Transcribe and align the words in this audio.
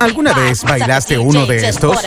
¿Alguna 0.00 0.32
vez 0.32 0.64
bailaste 0.64 1.18
uno 1.18 1.44
de 1.46 1.68
estos? 1.68 1.98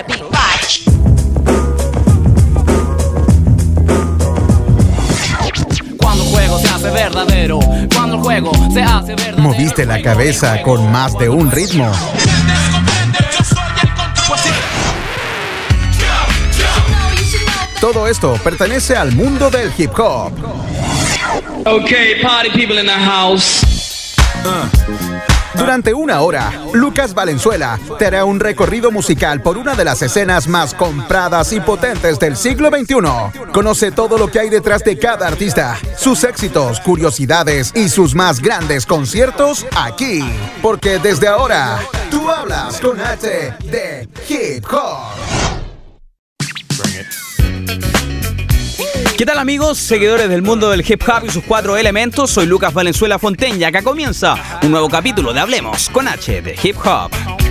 Cuando 5.98 6.24
el 6.24 6.30
juego 6.30 6.60
se 6.60 6.68
hace 6.68 6.90
verdadero, 6.90 7.60
cuando 7.94 8.16
el 8.16 8.22
juego 8.22 8.52
se 8.74 8.82
hace 8.82 9.16
verdadero. 9.16 9.38
¿Moviste 9.38 9.86
la 9.86 10.02
cabeza 10.02 10.62
con 10.64 10.92
más 10.92 11.18
de 11.18 11.30
un 11.30 11.52
ritmo? 11.52 11.92
Todo 17.80 18.08
esto 18.08 18.40
pertenece 18.44 18.96
al 18.96 19.12
mundo 19.12 19.52
del 19.52 19.72
hip 19.78 19.92
hop. 20.00 20.32
Okay, 21.66 22.22
party 22.22 22.50
people 22.50 22.80
in 22.80 22.88
the 22.88 22.92
house. 22.92 23.62
Durante 25.58 25.94
una 25.94 26.22
hora, 26.22 26.52
Lucas 26.74 27.14
Valenzuela 27.14 27.80
te 27.98 28.06
hará 28.06 28.26
un 28.26 28.40
recorrido 28.40 28.92
musical 28.92 29.42
por 29.42 29.58
una 29.58 29.76
de 29.76 29.84
las 29.84 30.02
escenas 30.02 30.48
más 30.48 30.74
compradas 30.74 31.52
y 31.52 31.60
potentes 31.60 32.20
del 32.20 32.38
siglo 32.38 32.70
XXI. 32.70 33.52
Conoce 33.52 33.92
todo 33.92 34.18
lo 34.18 34.30
que 34.30 34.40
hay 34.40 34.50
detrás 34.50 34.84
de 34.84 34.98
cada 34.98 35.28
artista, 35.28 35.78
sus 35.98 36.24
éxitos, 36.24 36.80
curiosidades 36.80 37.72
y 37.76 37.90
sus 37.90 38.16
más 38.16 38.40
grandes 38.40 38.86
conciertos 38.86 39.66
aquí. 39.76 40.24
Porque 40.62 41.00
desde 41.00 41.28
ahora, 41.28 41.80
tú 42.12 42.30
hablas 42.30 42.80
con 42.80 43.00
H 43.00 43.56
de 43.66 44.08
Hip 44.30 44.66
Hop. 44.72 45.58
¿Qué 49.18 49.26
tal 49.26 49.40
amigos, 49.40 49.80
seguidores 49.80 50.30
del 50.30 50.44
mundo 50.44 50.70
del 50.70 50.86
hip 50.88 51.02
hop 51.10 51.26
y 51.26 51.32
sus 51.32 51.44
cuatro 51.44 51.76
elementos? 51.76 52.30
Soy 52.30 52.46
Lucas 52.46 52.72
Valenzuela 52.72 53.18
Fonteña, 53.18 53.70
acá 53.70 53.82
comienza 53.82 54.36
un 54.62 54.70
nuevo 54.70 54.90
capítulo 54.90 55.34
de 55.34 55.40
Hablemos 55.40 55.90
con 55.90 56.08
H 56.08 56.44
de 56.44 56.56
Hip 56.62 56.78
Hop. 56.86 57.47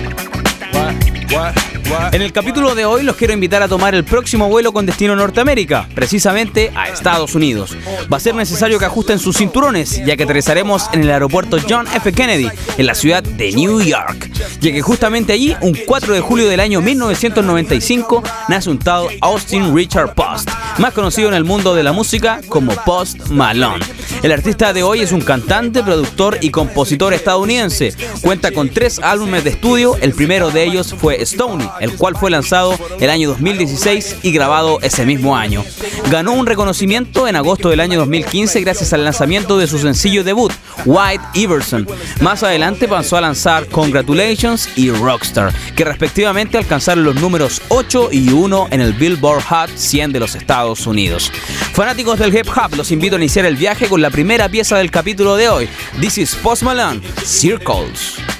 En 2.11 2.21
el 2.21 2.33
capítulo 2.33 2.75
de 2.75 2.85
hoy 2.85 3.03
los 3.03 3.15
quiero 3.15 3.33
invitar 3.33 3.61
a 3.61 3.67
tomar 3.67 3.95
el 3.95 4.03
próximo 4.03 4.49
vuelo 4.49 4.71
con 4.71 4.85
destino 4.85 5.13
a 5.13 5.15
Norteamérica, 5.15 5.87
precisamente 5.93 6.71
a 6.75 6.89
Estados 6.89 7.35
Unidos. 7.35 7.75
Va 8.11 8.17
a 8.17 8.19
ser 8.19 8.35
necesario 8.35 8.79
que 8.79 8.85
ajusten 8.85 9.19
sus 9.19 9.37
cinturones, 9.37 10.03
ya 10.05 10.15
que 10.15 10.23
aterrizaremos 10.23 10.89
en 10.93 11.01
el 11.01 11.11
aeropuerto 11.11 11.57
John 11.67 11.87
F. 11.93 12.11
Kennedy, 12.11 12.49
en 12.77 12.85
la 12.85 12.95
ciudad 12.95 13.23
de 13.23 13.51
New 13.51 13.81
York, 13.81 14.29
ya 14.59 14.71
que 14.71 14.81
justamente 14.81 15.33
allí, 15.33 15.55
un 15.61 15.77
4 15.85 16.13
de 16.13 16.21
julio 16.21 16.47
del 16.47 16.59
año 16.59 16.81
1995, 16.81 18.23
nace 18.49 18.69
un 18.69 18.79
tal 18.79 19.07
Austin 19.21 19.75
Richard 19.75 20.13
Post, 20.13 20.49
más 20.79 20.93
conocido 20.93 21.29
en 21.29 21.35
el 21.35 21.43
mundo 21.43 21.75
de 21.75 21.83
la 21.83 21.91
música 21.91 22.41
como 22.49 22.73
Post 22.85 23.29
Malone. 23.29 23.85
El 24.23 24.31
artista 24.31 24.73
de 24.73 24.83
hoy 24.83 25.01
es 25.01 25.11
un 25.11 25.21
cantante, 25.21 25.83
productor 25.83 26.39
y 26.41 26.49
compositor 26.49 27.13
estadounidense. 27.13 27.93
Cuenta 28.21 28.51
con 28.51 28.69
tres 28.69 28.99
álbumes 28.99 29.43
de 29.43 29.51
estudio, 29.51 29.95
el 30.01 30.13
primero 30.13 30.49
de 30.49 30.63
ellos 30.63 30.95
fue 30.97 31.16
Stoney, 31.25 31.69
el 31.79 31.95
cual 31.95 32.15
fue 32.15 32.31
lanzado 32.31 32.77
el 32.99 33.09
año 33.09 33.29
2016 33.29 34.17
y 34.23 34.31
grabado 34.31 34.79
ese 34.81 35.05
mismo 35.05 35.35
año. 35.35 35.63
Ganó 36.09 36.33
un 36.33 36.45
reconocimiento 36.45 37.27
en 37.27 37.35
agosto 37.35 37.69
del 37.69 37.79
año 37.79 37.99
2015 37.99 38.61
gracias 38.61 38.93
al 38.93 39.03
lanzamiento 39.03 39.57
de 39.57 39.67
su 39.67 39.79
sencillo 39.79 40.23
debut, 40.23 40.51
White 40.85 41.23
Iverson. 41.33 41.87
Más 42.21 42.43
adelante 42.43 42.87
pasó 42.87 43.17
a 43.17 43.21
lanzar 43.21 43.67
Congratulations 43.67 44.69
y 44.75 44.91
Rockstar, 44.91 45.53
que 45.75 45.83
respectivamente 45.83 46.57
alcanzaron 46.57 47.03
los 47.03 47.15
números 47.15 47.61
8 47.69 48.09
y 48.11 48.29
1 48.29 48.67
en 48.71 48.81
el 48.81 48.93
Billboard 48.93 49.43
Hot 49.43 49.69
100 49.75 50.13
de 50.13 50.19
los 50.19 50.35
Estados 50.35 50.87
Unidos. 50.87 51.31
Fanáticos 51.73 52.19
del 52.19 52.35
hip 52.35 52.47
hop, 52.47 52.75
los 52.75 52.91
invito 52.91 53.15
a 53.15 53.19
iniciar 53.19 53.45
el 53.45 53.55
viaje 53.55 53.87
con 53.87 54.01
la 54.01 54.09
primera 54.09 54.49
pieza 54.49 54.77
del 54.77 54.91
capítulo 54.91 55.35
de 55.35 55.49
hoy. 55.49 55.69
This 55.99 56.17
is 56.17 56.35
Post 56.35 56.63
Malone, 56.63 57.01
Circles. 57.23 58.36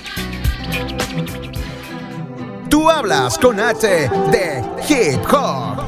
Tú 2.70 2.90
hablas 2.90 3.38
con 3.38 3.60
H 3.60 3.88
de 4.32 4.64
Hip 4.90 5.34
Hop. 5.34 5.87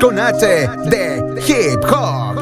Con 0.00 0.18
H 0.18 0.68
de 0.90 1.16
Hip 1.46 1.84
Hop. 1.84 2.38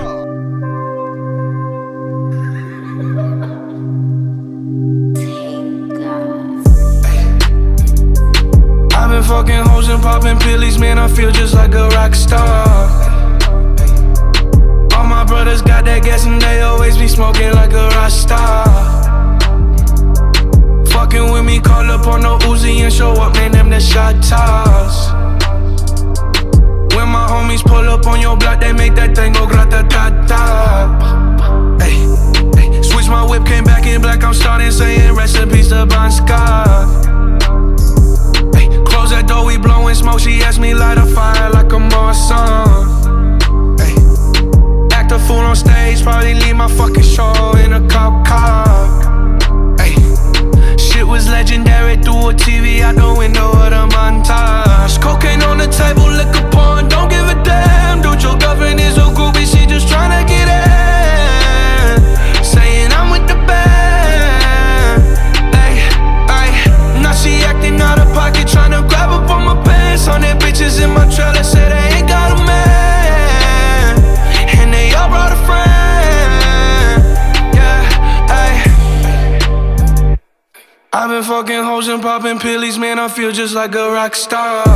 I've 8.93 9.11
been 9.11 9.23
fucking 9.23 9.64
hoes 9.70 9.88
and 9.88 10.03
popping 10.03 10.38
pillies, 10.38 10.79
man. 10.79 10.99
I 10.99 11.08
feel 11.08 11.31
just 11.31 11.55
like 11.55 11.75
a 11.75 11.88
rock 11.91 12.14
star. 12.14 12.67
All 14.94 15.06
my 15.06 15.25
brothers 15.25 15.62
got 15.62 15.85
that 15.85 16.03
gas 16.03 16.26
and 16.26 16.41
they 16.41 16.61
always 16.62 16.97
be 16.99 17.08
smoking 17.08 17.53
like 17.53 17.73
a 17.73 17.88
rock 17.91 18.11
star. 18.11 18.64
Fucking 20.87 21.32
with 21.32 21.44
me, 21.44 21.61
call 21.61 21.91
up 21.91 22.06
on 22.06 22.20
the 22.20 22.38
Uzi 22.47 22.81
and 22.81 22.93
show 22.93 23.12
up, 23.12 23.35
man. 23.35 23.53
Them 23.53 23.70
the 23.70 23.81
shot 23.81 24.23
toss. 24.23 24.95
Homies 27.56 27.64
pull 27.67 27.88
up 27.88 28.06
on 28.06 28.20
your 28.20 28.37
block, 28.37 28.61
they 28.61 28.73
make 28.73 28.94
that 28.94 29.14
thing 29.14 29.32
go 29.32 29.47
grata 29.47 29.87
ta 29.88 30.11
ta. 30.26 31.79
Hey, 31.81 32.05
hey. 32.56 32.82
Switch 32.82 33.08
my 33.08 33.25
whip, 33.29 33.47
came 33.47 33.64
back 33.64 33.87
in 33.87 34.00
black. 34.00 34.23
I'm 34.25 34.35
starting 34.35 34.70
saying 34.70 35.14
recipes 35.14 35.69
to 35.69 35.87
Scott. 36.11 36.88
Hey, 38.55 38.69
close 38.85 39.11
that 39.11 39.26
door, 39.26 39.47
we 39.47 39.56
blowing 39.56 39.94
smoke. 39.94 40.20
She 40.20 40.43
asked 40.43 40.61
me 40.61 40.75
light 40.75 40.99
a 40.99 41.06
fire 41.06 41.50
like 41.50 41.73
a 41.73 41.79
Marsan. 41.79 42.67
Hey, 43.81 43.94
act 44.94 45.12
a 45.12 45.19
fool 45.19 45.38
on 45.38 45.56
stage, 45.56 46.03
probably 46.03 46.35
leave 46.35 46.56
my 46.56 46.69
fucking 46.69 47.05
show 47.05 47.56
I 83.06 83.08
feel 83.08 83.31
just 83.31 83.55
like 83.55 83.73
a 83.76 83.88
rock 83.93 84.17
star. 84.17 84.67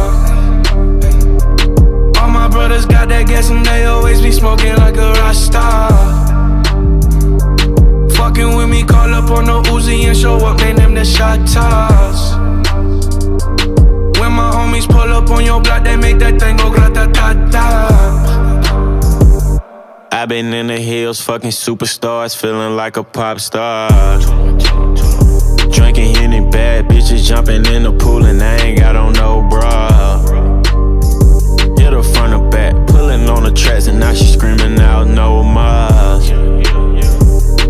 All 2.21 2.31
my 2.31 2.47
brothers 2.49 2.87
got 2.87 3.09
that 3.09 3.27
gas 3.27 3.50
and 3.50 3.67
they 3.67 3.87
always 3.87 4.21
be 4.23 4.31
smoking 4.31 4.77
like 4.77 4.97
a 4.99 5.11
rock 5.15 5.35
star. 5.35 5.91
Fucking 8.11 8.55
with 8.55 8.69
me, 8.69 8.85
call 8.85 9.12
up 9.12 9.29
on 9.32 9.47
the 9.47 9.61
Uzi 9.73 10.05
and 10.05 10.17
show 10.17 10.37
up, 10.47 10.59
man. 10.59 10.77
Them 10.77 10.94
the 10.94 11.05
shot 11.05 11.44
toss. 11.49 12.37
When 14.21 14.32
my 14.32 14.53
homies 14.55 14.87
pull 14.88 15.12
up 15.12 15.29
on 15.29 15.44
your 15.44 15.61
block, 15.61 15.82
they 15.82 15.97
make 15.97 16.21
that 16.21 16.38
thing 16.38 16.56
go 16.56 16.71
grata 16.71 17.11
ta 17.12 17.35
ta. 17.50 17.69
i 20.12 20.25
been 20.27 20.55
in 20.55 20.69
the 20.69 20.79
hills, 20.79 21.21
fucking 21.21 21.50
superstars, 21.50 22.37
feeling 22.37 22.77
like 22.77 22.97
a 22.97 23.03
pop 23.03 23.41
star. 23.41 24.50
Bad 26.50 26.88
bitches 26.88 27.25
jumping 27.26 27.64
in 27.67 27.85
the 27.85 27.93
pool, 27.93 28.25
and 28.25 28.43
I 28.43 28.56
ain't 28.56 28.79
got 28.79 28.97
on 28.97 29.12
no 29.12 29.43
bra. 29.49 30.19
Hit 31.79 31.93
her 31.93 32.02
front 32.02 32.35
or 32.35 32.49
back, 32.50 32.75
pulling 32.87 33.29
on 33.29 33.44
the 33.44 33.52
tracks, 33.52 33.87
and 33.87 34.00
now 34.00 34.12
she 34.12 34.26
screaming 34.26 34.79
out 34.81 35.06
no 35.06 35.43
more. 35.43 36.19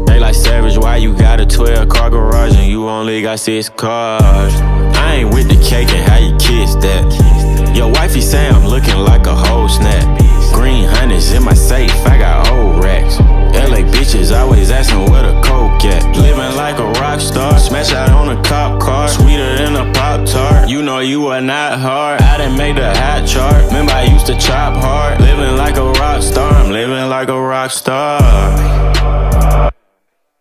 They 0.06 0.19
like 0.19 0.35
savage, 0.35 0.79
why 0.79 0.97
you 0.97 1.17
got 1.17 1.41
a 1.41 1.47
12 1.47 1.88
car 1.88 2.11
garage 2.11 2.56
and 2.56 2.69
you 2.69 2.88
only 2.88 3.23
got 3.23 3.38
six 3.38 3.69
cars? 3.69 4.55
I 4.97 5.17
ain't 5.17 5.35
with 5.35 5.49
the 5.49 5.56
cake 5.62 5.91
and 5.91 6.09
how 6.09 6.19
you 6.19 6.33
kiss 6.37 6.75
that. 6.76 7.76
Your 7.76 7.91
wifey 7.93 8.21
say 8.21 8.49
I'm 8.49 8.67
looking 8.67 8.99
like 8.99 9.26
a 9.26 9.35
whole 9.35 9.69
snap. 9.69 10.19
Green 10.53 10.85
honey's 10.85 11.33
in 11.33 11.44
my 11.44 11.55
safe, 11.55 11.94
I 12.06 12.19
got 12.19 12.49
old 12.49 12.83
racks. 12.83 13.19
LA 13.55 13.83
bitches 13.91 14.37
always 14.37 14.71
asking 14.71 15.11
where 15.11 15.23
the 15.23 15.41
coke 15.43 15.85
at. 15.85 16.05
Living 16.17 16.56
like 16.56 16.79
a 16.79 16.91
rock 17.00 17.21
star, 17.21 17.59
smash 17.59 17.93
out 17.93 18.10
tart. 20.91 21.07
You 21.07 21.27
are 21.29 21.41
not 21.41 21.79
hard. 21.79 22.21
I 22.21 22.37
didn't 22.39 22.57
make 22.57 22.77
the 22.77 22.91
hot 22.95 23.27
chart. 23.27 23.65
Remember 23.67 23.93
I 23.93 24.05
used 24.05 24.27
to 24.27 24.37
chop 24.37 24.75
hard. 24.77 25.21
Living 25.21 25.57
like 25.57 25.77
a 25.77 25.87
rock 26.01 26.23
star, 26.23 26.53
I'm 26.53 26.71
living 26.71 27.09
like 27.09 27.29
a 27.29 27.41
rock 27.41 27.71
star. 27.71 28.21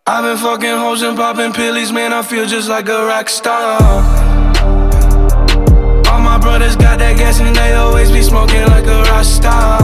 I've 0.06 0.24
been 0.24 0.38
fucking 0.38 0.76
hoes 0.84 1.02
and 1.02 1.16
popping 1.16 1.52
pillies, 1.52 1.92
man. 1.92 2.12
I 2.12 2.22
feel 2.22 2.46
just 2.46 2.68
like 2.68 2.88
a 2.88 3.06
rock 3.06 3.28
star. 3.28 3.80
All 6.10 6.20
my 6.20 6.38
brothers 6.38 6.76
got 6.76 6.98
that 6.98 7.16
gas 7.16 7.40
and 7.40 7.54
they 7.54 7.72
always 7.74 8.10
be 8.10 8.22
smoking 8.22 8.64
like 8.74 8.86
a 8.86 9.02
rock 9.10 9.24
star. 9.24 9.78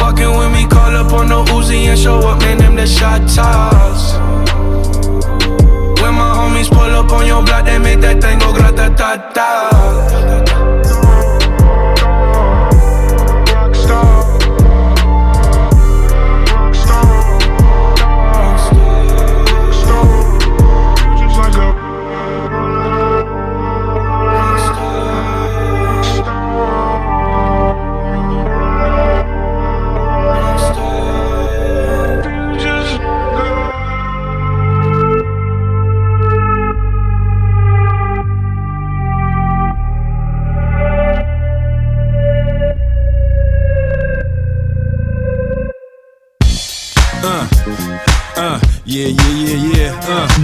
Fucking 0.00 0.32
with 0.38 0.52
me, 0.52 0.66
call 0.66 0.94
up 0.96 1.12
on 1.12 1.28
the 1.28 1.44
Uzi 1.54 1.86
and 1.90 1.98
show 1.98 2.18
up, 2.30 2.40
man. 2.40 2.58
Them 2.58 2.74
the 2.74 2.86
shot 2.86 3.20
toss. 3.28 4.21
When 6.62 6.70
my 6.70 6.78
homies 6.78 6.78
pull 6.78 6.94
up 6.94 7.12
on 7.12 7.26
your 7.26 7.42
block, 7.44 7.64
they 7.64 7.78
make 7.78 8.00
that 8.00 8.20
thing 8.20 8.38
go 8.38 8.52
grata 8.52 8.94
ta 8.96 9.16
ta. 9.34 10.31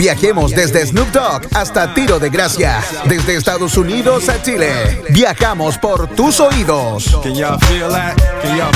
Viajemos 0.09 0.53
desde 0.53 0.87
Snoop 0.87 1.13
Dogg 1.13 1.43
hasta 1.55 1.93
Tiro 1.93 2.19
de 2.19 2.31
Gracia, 2.31 2.83
desde 3.05 3.37
Estados 3.37 3.77
Unidos 3.77 4.31
a 4.31 4.41
Chile. 4.41 5.03
Viajamos 5.11 5.77
por 5.77 6.09
tus 6.09 6.41
oídos. 6.41 7.15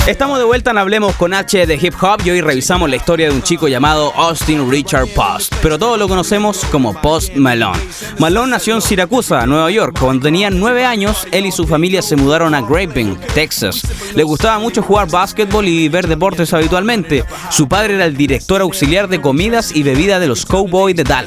Estamos 0.06 0.38
de 0.38 0.44
vuelta 0.44 0.72
en 0.72 0.78
Hablemos 0.78 1.16
con 1.16 1.32
H 1.32 1.66
de 1.66 1.74
Hip 1.76 1.94
Hop 2.02 2.20
y 2.22 2.30
hoy 2.30 2.42
revisamos 2.42 2.90
la 2.90 2.96
historia 2.96 3.30
de 3.30 3.34
un 3.34 3.42
chico 3.42 3.66
llamado 3.66 4.12
Austin 4.14 4.70
Richard 4.70 5.06
Post, 5.06 5.54
pero 5.62 5.78
todos 5.78 5.98
lo 5.98 6.06
conocemos 6.06 6.66
como 6.70 6.92
Post 7.00 7.34
Malone. 7.36 7.80
Malone 8.18 8.50
nació 8.50 8.74
en 8.74 8.82
Siracusa, 8.82 9.46
Nueva 9.46 9.70
York. 9.70 9.96
Cuando 9.98 10.24
tenía 10.24 10.50
9 10.50 10.84
años, 10.84 11.26
él 11.32 11.46
y 11.46 11.52
su 11.52 11.66
familia 11.66 12.02
se 12.02 12.16
mudaron 12.16 12.54
a 12.54 12.60
Grapevine, 12.60 13.16
Texas. 13.32 13.80
Le 14.14 14.22
gustaba 14.22 14.58
mucho 14.58 14.82
jugar 14.82 15.10
básquetbol 15.10 15.66
y 15.66 15.88
ver 15.88 16.08
deportes 16.08 16.52
habitualmente. 16.52 17.24
Su 17.48 17.68
padre 17.68 17.94
era 17.94 18.04
el 18.04 18.18
director 18.18 18.60
auxiliar 18.60 19.08
de 19.08 19.22
comidas 19.22 19.74
y 19.74 19.82
bebida 19.82 20.20
de 20.20 20.26
los 20.26 20.44
Cowboys 20.44 20.94
de 20.94 21.04
Dallas, 21.04 21.21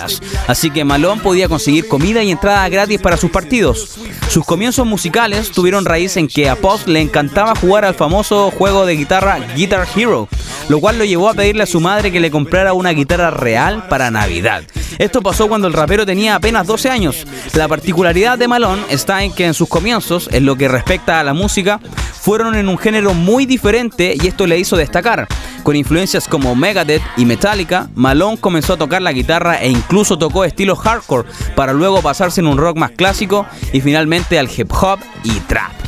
así 0.47 0.71
que 0.71 0.83
Malone 0.83 1.21
podía 1.21 1.47
conseguir 1.47 1.87
comida 1.87 2.23
y 2.23 2.31
entrada 2.31 2.67
gratis 2.69 2.99
para 2.99 3.17
sus 3.17 3.31
partidos. 3.31 3.97
Sus 4.29 4.45
comienzos 4.45 4.85
musicales 4.85 5.51
tuvieron 5.51 5.85
raíz 5.85 6.17
en 6.17 6.27
que 6.27 6.49
a 6.49 6.55
Post 6.55 6.87
le 6.87 7.01
encantaba 7.01 7.55
jugar 7.55 7.85
al 7.85 7.95
famoso 7.95 8.51
juego 8.51 8.85
de 8.85 8.95
guitarra 8.95 9.39
Guitar 9.55 9.87
Hero, 9.95 10.27
lo 10.69 10.79
cual 10.79 10.97
lo 10.97 11.05
llevó 11.05 11.29
a 11.29 11.33
pedirle 11.33 11.63
a 11.63 11.67
su 11.67 11.79
madre 11.79 12.11
que 12.11 12.19
le 12.19 12.31
comprara 12.31 12.73
una 12.73 12.91
guitarra 12.91 13.31
real 13.31 13.87
para 13.87 14.11
Navidad. 14.11 14.63
Esto 14.97 15.21
pasó 15.21 15.47
cuando 15.47 15.67
el 15.67 15.73
rapero 15.73 16.05
tenía 16.05 16.35
apenas 16.35 16.67
12 16.67 16.89
años. 16.89 17.27
La 17.53 17.67
particularidad 17.67 18.37
de 18.37 18.47
Malone 18.47 18.83
está 18.89 19.23
en 19.23 19.33
que 19.33 19.45
en 19.45 19.53
sus 19.53 19.67
comienzos, 19.67 20.29
en 20.31 20.45
lo 20.45 20.55
que 20.55 20.67
respecta 20.67 21.19
a 21.19 21.23
la 21.23 21.33
música, 21.33 21.79
fueron 22.13 22.55
en 22.55 22.69
un 22.69 22.77
género 22.77 23.13
muy 23.13 23.45
diferente 23.45 24.15
y 24.19 24.27
esto 24.27 24.47
le 24.47 24.57
hizo 24.57 24.77
destacar. 24.77 25.27
Con 25.63 25.75
influencias 25.75 26.27
como 26.27 26.55
Megadeth 26.55 27.01
y 27.17 27.25
Metallica, 27.25 27.89
Malone 27.95 28.37
comenzó 28.37 28.73
a 28.73 28.77
tocar 28.77 29.01
la 29.01 29.11
guitarra 29.11 29.61
e 29.61 29.69
incluso 29.85 30.17
tocó 30.17 30.45
estilo 30.45 30.75
hardcore 30.75 31.27
para 31.55 31.73
luego 31.73 32.01
pasarse 32.01 32.41
en 32.41 32.47
un 32.47 32.57
rock 32.57 32.77
más 32.77 32.91
clásico 32.91 33.45
y 33.71 33.81
finalmente 33.81 34.39
al 34.39 34.49
hip 34.49 34.71
hop 34.73 34.99
y 35.23 35.31
trap. 35.41 35.84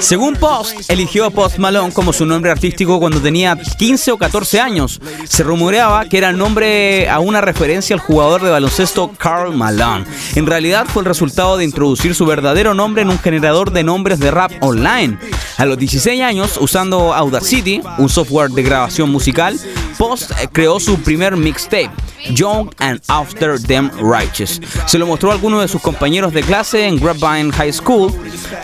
Según 0.00 0.34
Post, 0.34 0.90
eligió 0.90 1.24
a 1.24 1.30
Post 1.30 1.58
Malone 1.58 1.92
como 1.92 2.12
su 2.12 2.26
nombre 2.26 2.50
artístico 2.50 2.98
cuando 2.98 3.20
tenía 3.20 3.56
15 3.56 4.12
o 4.12 4.18
14 4.18 4.60
años. 4.60 5.00
Se 5.28 5.42
rumoreaba 5.42 6.04
que 6.06 6.18
era 6.18 6.32
nombre 6.32 7.08
a 7.08 7.20
una 7.20 7.40
referencia 7.40 7.94
al 7.94 8.00
jugador 8.00 8.42
de 8.42 8.50
baloncesto 8.50 9.12
Carl 9.16 9.54
Malone. 9.54 10.04
En 10.34 10.46
realidad 10.46 10.86
fue 10.86 11.02
el 11.02 11.06
resultado 11.06 11.56
de 11.56 11.64
introducir 11.64 12.14
su 12.14 12.26
verdadero 12.26 12.74
nombre 12.74 13.02
en 13.02 13.10
un 13.10 13.18
generador 13.18 13.72
de 13.72 13.84
nombres 13.84 14.18
de 14.18 14.30
rap 14.30 14.52
online. 14.60 15.18
A 15.56 15.64
los 15.64 15.78
16 15.78 16.20
años, 16.22 16.58
usando 16.60 17.14
Audacity, 17.14 17.80
un 17.98 18.08
software 18.08 18.50
de 18.50 18.62
grabación 18.62 19.10
musical, 19.10 19.58
Post 19.96 20.32
creó 20.52 20.80
su 20.80 21.00
primer 21.00 21.36
mixtape. 21.36 21.90
Young 22.32 22.70
and 22.78 23.00
After 23.08 23.60
Them 23.60 23.90
Righteous. 24.00 24.60
Se 24.86 24.98
lo 24.98 25.06
mostró 25.06 25.30
a 25.30 25.34
alguno 25.34 25.60
de 25.60 25.68
sus 25.68 25.82
compañeros 25.82 26.32
de 26.32 26.42
clase 26.42 26.86
en 26.86 26.96
Grapevine 26.98 27.52
High 27.52 27.72
School. 27.72 28.12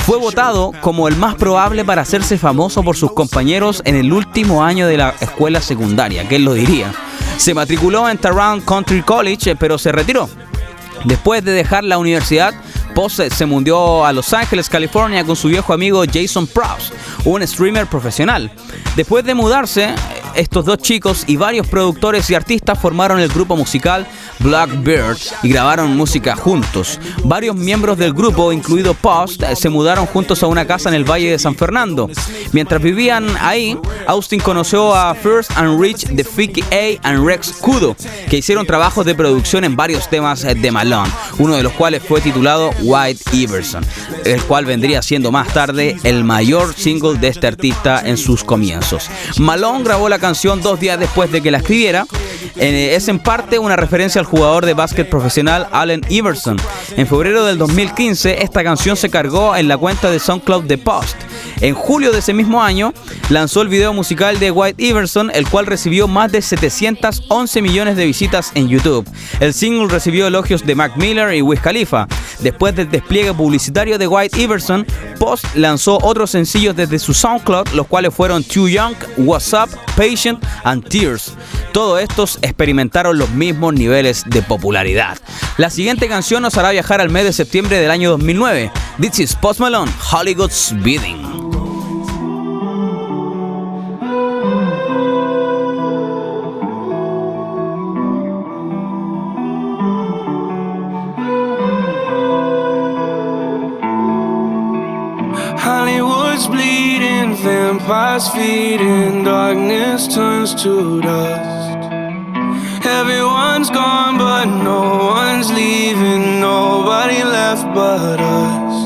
Fue 0.01 0.19
votado 0.19 0.73
como 0.81 1.09
el 1.09 1.17
más 1.21 1.35
probable 1.35 1.85
para 1.85 2.01
hacerse 2.01 2.39
famoso 2.39 2.83
por 2.83 2.97
sus 2.97 3.13
compañeros 3.13 3.83
en 3.85 3.95
el 3.95 4.11
último 4.11 4.65
año 4.65 4.87
de 4.87 4.97
la 4.97 5.15
escuela 5.21 5.61
secundaria, 5.61 6.27
¿quién 6.27 6.47
lo 6.47 6.55
diría? 6.55 6.95
Se 7.37 7.53
matriculó 7.53 8.09
en 8.09 8.17
Tarrant 8.17 8.65
Country 8.65 9.03
College, 9.03 9.55
pero 9.57 9.77
se 9.77 9.93
retiró. 9.93 10.31
Después 11.05 11.45
de 11.45 11.53
dejar 11.53 11.85
la 11.85 11.99
universidad, 11.99 12.55
Post 12.95 13.21
se 13.33 13.47
mundió 13.47 14.07
a 14.07 14.15
Los 14.15 14.33
Ángeles, 14.33 14.71
California 14.71 15.25
con 15.25 15.37
su 15.37 15.49
viejo 15.49 15.75
amigo 15.75 16.03
Jason 16.11 16.47
Prowse, 16.47 16.93
un 17.27 17.47
streamer 17.47 17.87
profesional. 17.87 18.51
Después 18.97 19.23
de 19.23 19.35
mudarse, 19.35 19.95
estos 20.35 20.65
dos 20.65 20.79
chicos 20.79 21.25
y 21.27 21.37
varios 21.37 21.67
productores 21.67 22.31
y 22.31 22.35
artistas 22.35 22.79
formaron 22.79 23.21
el 23.21 23.29
grupo 23.29 23.57
musical 23.57 24.07
Blackbird 24.41 25.19
y 25.43 25.49
grabaron 25.49 25.97
música 25.97 26.35
juntos. 26.37 26.99
Varios 27.25 27.57
miembros 27.57 27.99
del 27.99 28.13
grupo, 28.13 28.53
incluido 28.53 28.95
Post, 28.95 29.43
se 29.55 29.69
mudaron 29.69 30.07
juntos 30.07 30.43
a 30.43 30.47
una 30.47 30.67
casa 30.67 30.89
en 30.89 30.95
el 30.95 31.05
Valle 31.05 31.31
de 31.31 31.39
San 31.39 31.55
Fernando. 31.55 32.09
Mientras 32.53 32.83
vivían 32.83 33.27
ahí, 33.41 33.79
Austin 34.07 34.41
conoció 34.41 34.95
a 34.95 35.15
First 35.15 35.53
and 35.57 35.81
Rich 35.81 36.07
de 36.09 36.25
Ficky 36.25 36.63
A 36.73 37.09
and 37.09 37.25
Rex 37.25 37.53
Kudo, 37.61 37.97
que 38.29 38.39
hicieron 38.39 38.67
trabajos 38.67 39.07
de 39.07 39.15
producción 39.15 39.65
en 39.65 39.77
varios 39.77 40.09
temas 40.09 40.43
de 40.43 40.71
Malone, 40.71 41.11
uno 41.39 41.57
de 41.57 41.63
los 41.63 41.73
cuales 41.73 42.03
fue 42.03 42.21
titulado 42.21 42.71
White 42.83 43.23
Iverson, 43.33 43.85
el 44.25 44.43
cual 44.43 44.65
vendría 44.65 45.03
siendo 45.03 45.31
más 45.31 45.53
tarde 45.53 45.97
el 46.03 46.25
mayor 46.25 46.75
single 46.75 47.19
de 47.19 47.29
este 47.29 47.47
artista 47.47 48.03
en 48.05 48.17
sus 48.17 48.43
comienzos. 48.43 49.11
Malone 49.39 49.85
grabó 49.85 50.09
la 50.09 50.19
canción 50.19 50.61
dos 50.61 50.81
días 50.81 50.99
después 50.99 51.31
de 51.31 51.41
que 51.41 51.51
la 51.51 51.59
escribiera. 51.59 52.07
Eh, 52.57 52.95
es 52.95 53.09
en 53.09 53.21
parte 53.21 53.59
una 53.59 53.77
referencia 53.77 54.21
al 54.21 54.27
jugador 54.31 54.65
de 54.65 54.75
básquet 54.75 55.11
profesional 55.11 55.67
Allen 55.73 56.03
Iverson. 56.09 56.57
En 56.97 57.07
febrero 57.07 57.45
del 57.45 57.59
2015, 57.59 58.43
esta 58.43 58.63
canción 58.63 58.97
se 58.97 59.11
cargó 59.11 59.57
en 59.57 59.67
la 59.67 59.77
cuenta 59.77 60.11
de 60.11 60.21
SoundCloud 60.21 60.65
de 60.65 60.79
Post. 60.79 61.17
En 61.61 61.75
julio 61.75 62.11
de 62.11 62.21
ese 62.21 62.33
mismo 62.33 62.63
año, 62.63 62.95
lanzó 63.29 63.61
el 63.61 63.69
video 63.69 63.93
musical 63.93 64.39
de 64.39 64.51
White 64.51 64.83
Iverson, 64.83 65.31
el 65.35 65.47
cual 65.49 65.67
recibió 65.67 66.09
más 66.09 66.33
de 66.33 66.41
711 66.41 67.63
millones 67.63 67.97
de 67.97 68.07
visitas 68.07 68.53
en 68.55 68.69
YouTube. 68.69 69.07
El 69.41 69.53
single 69.53 69.89
recibió 69.89 70.27
elogios 70.27 70.65
de 70.65 70.75
Mac 70.75 70.97
Miller 70.97 71.35
y 71.35 71.43
Wiz 71.43 71.61
Khalifa. 71.61 72.09
Después 72.41 72.75
del 72.75 72.91
despliegue 72.91 73.35
publicitario 73.35 73.99
de 73.99 74.07
White 74.07 74.41
Iverson, 74.41 74.87
Post 75.19 75.45
lanzó 75.55 75.99
otros 76.03 76.31
sencillos 76.31 76.75
desde 76.75 76.99
su 76.99 77.13
SoundCloud, 77.13 77.69
los 77.75 77.87
cuales 77.87 78.15
fueron 78.15 78.43
Too 78.43 78.69
Young, 78.69 78.95
What's 79.19 79.53
Up, 79.53 79.69
Patient 79.97 80.43
and 80.65 80.89
Tears. 80.89 81.35
Todos 81.73 82.01
estos 82.01 82.39
experimentaron 82.41 83.19
los 83.19 83.29
mismos 83.31 83.75
niveles 83.75 84.25
de 84.27 84.41
popularidad. 84.43 85.19
La 85.59 85.69
siguiente 85.69 86.09
canción 86.09 86.43
nos 86.43 86.57
hará 86.57 86.71
viajar 86.71 87.03
al 87.03 87.11
mes 87.11 87.25
de 87.25 87.35
septiembre 87.35 87.79
del 87.79 87.91
año 87.91 88.11
2009. 88.11 88.73
This 88.99 89.19
is 89.19 89.35
Post 89.35 89.61
Malone, 89.61 89.93
Hollywood's 90.11 90.75
Bidding. 90.83 91.50
Vampires 107.91 108.29
feeding, 108.29 109.25
darkness 109.25 110.07
turns 110.15 110.55
to 110.63 111.01
dust. 111.01 111.79
Everyone's 112.87 113.69
gone, 113.69 114.17
but 114.17 114.45
no 114.45 115.11
one's 115.17 115.51
leaving, 115.51 116.41
nobody 116.41 117.25
left 117.25 117.67
but 117.75 118.21
us. 118.21 118.77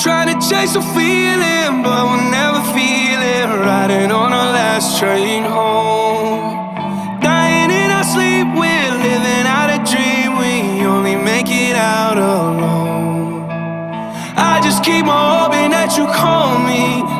Trying 0.00 0.28
to 0.28 0.38
chase 0.48 0.76
a 0.76 0.82
feeling, 0.94 1.82
but 1.82 2.02
we'll 2.08 2.30
never 2.30 2.62
feel 2.70 3.20
it. 3.36 3.46
Riding 3.66 4.12
on 4.12 4.32
our 4.32 4.52
last 4.52 5.00
train 5.00 5.42
home. 5.42 6.54
Dying 7.20 7.72
in 7.82 7.90
our 7.90 8.04
sleep, 8.04 8.46
we're 8.60 8.94
living 9.08 9.46
out 9.58 9.70
a 9.76 9.78
dream. 9.90 10.38
We 10.38 10.86
only 10.86 11.16
make 11.16 11.48
it 11.48 11.74
out 11.74 12.16
alone. 12.16 13.50
I 14.36 14.60
just 14.62 14.84
keep 14.84 15.06
on 15.06 15.50
hoping 15.50 15.72
that 15.72 15.96
you 15.98 16.06
call 16.06 16.60
me. 16.60 17.17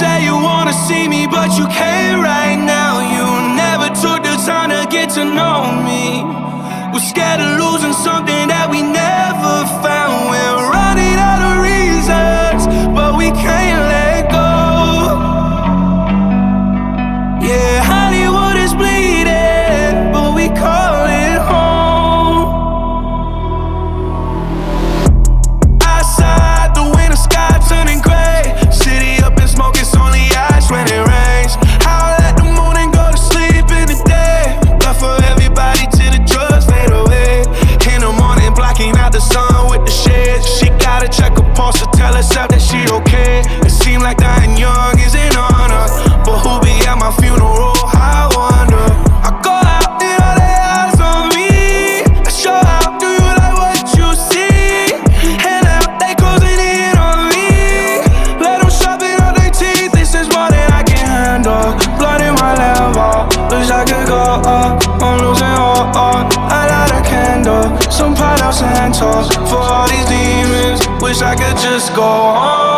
Say 0.00 0.24
you 0.24 0.32
wanna 0.32 0.72
see 0.72 1.08
me, 1.08 1.26
but 1.26 1.58
you 1.58 1.66
can't 1.66 2.22
right 2.22 2.56
now. 2.56 2.92
You 3.14 3.26
never 3.54 3.88
took 4.02 4.22
the 4.24 4.34
time 4.48 4.70
to 4.70 4.88
get 4.88 5.10
to 5.16 5.26
know 5.26 5.60
me. 5.88 6.24
We're 6.90 7.06
scared 7.12 7.40
of 7.42 7.60
losing 7.60 7.92
something 7.92 8.48
that 8.48 8.70
we 8.70 8.80
never 8.80 9.66
found. 9.82 9.99
Wish 71.10 71.22
I 71.22 71.34
could 71.34 71.56
just 71.56 71.92
go 71.92 72.02
home. 72.02 72.69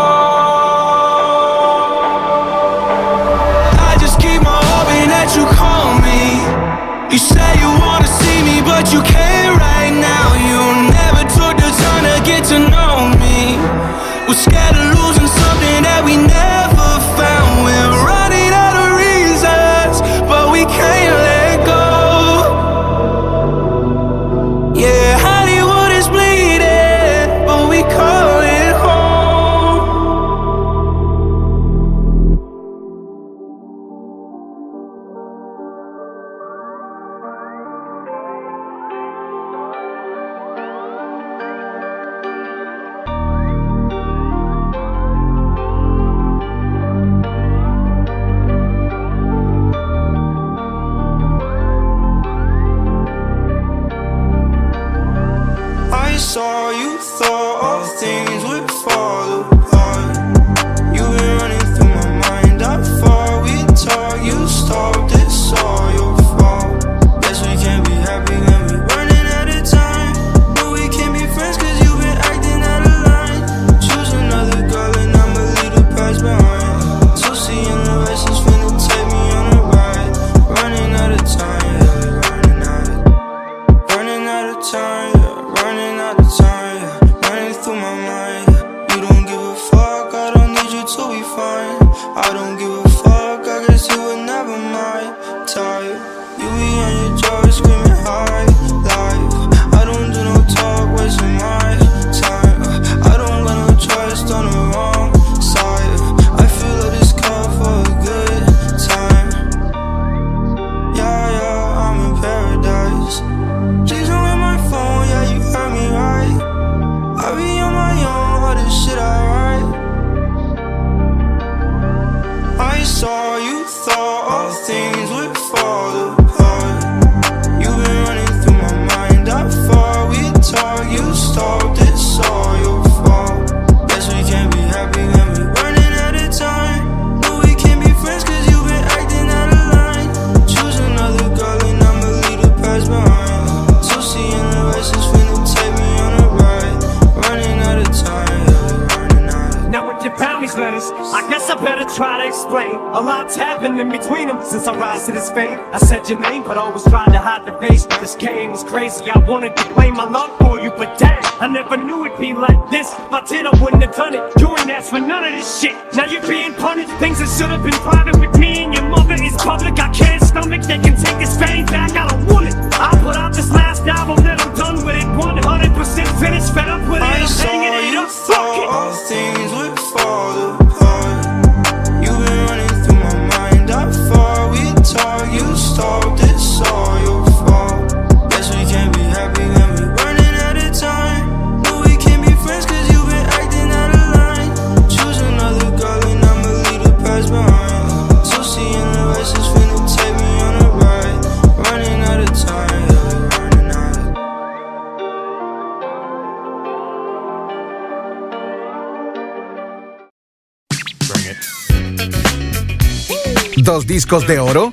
200 213.73 213.87
discos 213.87 214.27
de 214.27 214.39
oro, 214.39 214.71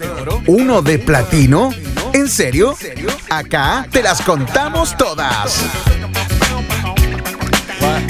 uno 0.48 0.82
de 0.82 1.00
platino. 1.00 1.70
¿En 2.14 2.28
serio? 2.28 2.76
Acá 3.30 3.88
te 3.90 4.04
las 4.04 4.22
contamos 4.22 4.98
todas. 4.98 5.64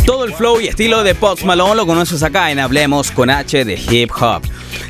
Todo 0.04 0.25
el 0.25 0.34
flow 0.34 0.60
y 0.60 0.67
estilo 0.67 1.04
de 1.04 1.13
Post 1.13 1.43
Malone 1.43 1.75
lo 1.75 1.86
conoces 1.86 2.23
acá 2.23 2.49
en 2.49 2.58
Hablemos 2.58 3.12
con 3.12 3.30
H 3.30 3.65
de 3.65 3.73
Hip 3.75 4.12
Hop. 4.19 4.43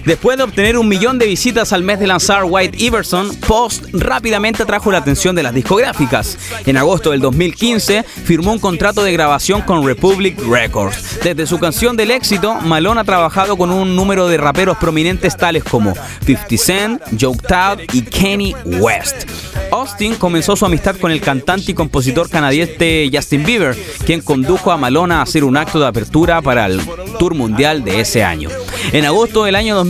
Después 0.05 0.38
de 0.38 0.43
obtener 0.43 0.77
un 0.77 0.88
millón 0.88 1.19
de 1.19 1.27
visitas 1.27 1.73
al 1.73 1.83
mes 1.83 1.99
de 1.99 2.07
lanzar 2.07 2.43
White 2.45 2.77
Iverson, 2.81 3.35
Post 3.47 3.85
rápidamente 3.93 4.63
atrajo 4.63 4.91
la 4.91 4.99
atención 4.99 5.35
de 5.35 5.43
las 5.43 5.53
discográficas. 5.53 6.38
En 6.65 6.77
agosto 6.77 7.12
del 7.12 7.21
2015 7.21 8.03
firmó 8.03 8.51
un 8.51 8.59
contrato 8.59 9.03
de 9.03 9.12
grabación 9.12 9.62
con 9.62 9.85
Republic 9.85 10.39
Records. 10.47 11.19
Desde 11.23 11.45
su 11.45 11.59
canción 11.59 11.97
del 11.97 12.12
éxito, 12.12 12.55
Malone 12.55 13.01
ha 13.01 13.03
trabajado 13.03 13.57
con 13.57 13.71
un 13.71 13.95
número 13.95 14.27
de 14.27 14.38
raperos 14.38 14.77
prominentes 14.77 15.35
tales 15.38 15.63
como 15.63 15.93
50 16.25 16.57
Cent, 16.57 17.01
Joe 17.19 17.38
Todd 17.38 17.79
y 17.93 18.01
Kenny 18.01 18.55
West. 18.65 19.27
Austin 19.71 20.15
comenzó 20.15 20.55
su 20.55 20.65
amistad 20.65 20.95
con 20.97 21.12
el 21.12 21.21
cantante 21.21 21.71
y 21.71 21.75
compositor 21.75 22.29
canadiense 22.29 23.09
Justin 23.13 23.45
Bieber, 23.45 23.77
quien 24.05 24.21
condujo 24.21 24.71
a 24.71 24.77
Malone 24.77 25.13
a 25.13 25.21
hacer 25.21 25.43
un 25.43 25.57
acto 25.57 25.79
de 25.79 25.88
apertura 25.88 26.41
para 26.41 26.65
el 26.65 26.81
Tour 27.17 27.35
Mundial 27.35 27.83
de 27.83 28.01
ese 28.01 28.23
año. 28.23 28.49
En 28.91 29.05
agosto 29.05 29.43
del 29.43 29.55
año 29.55 29.75
2015 29.75 29.88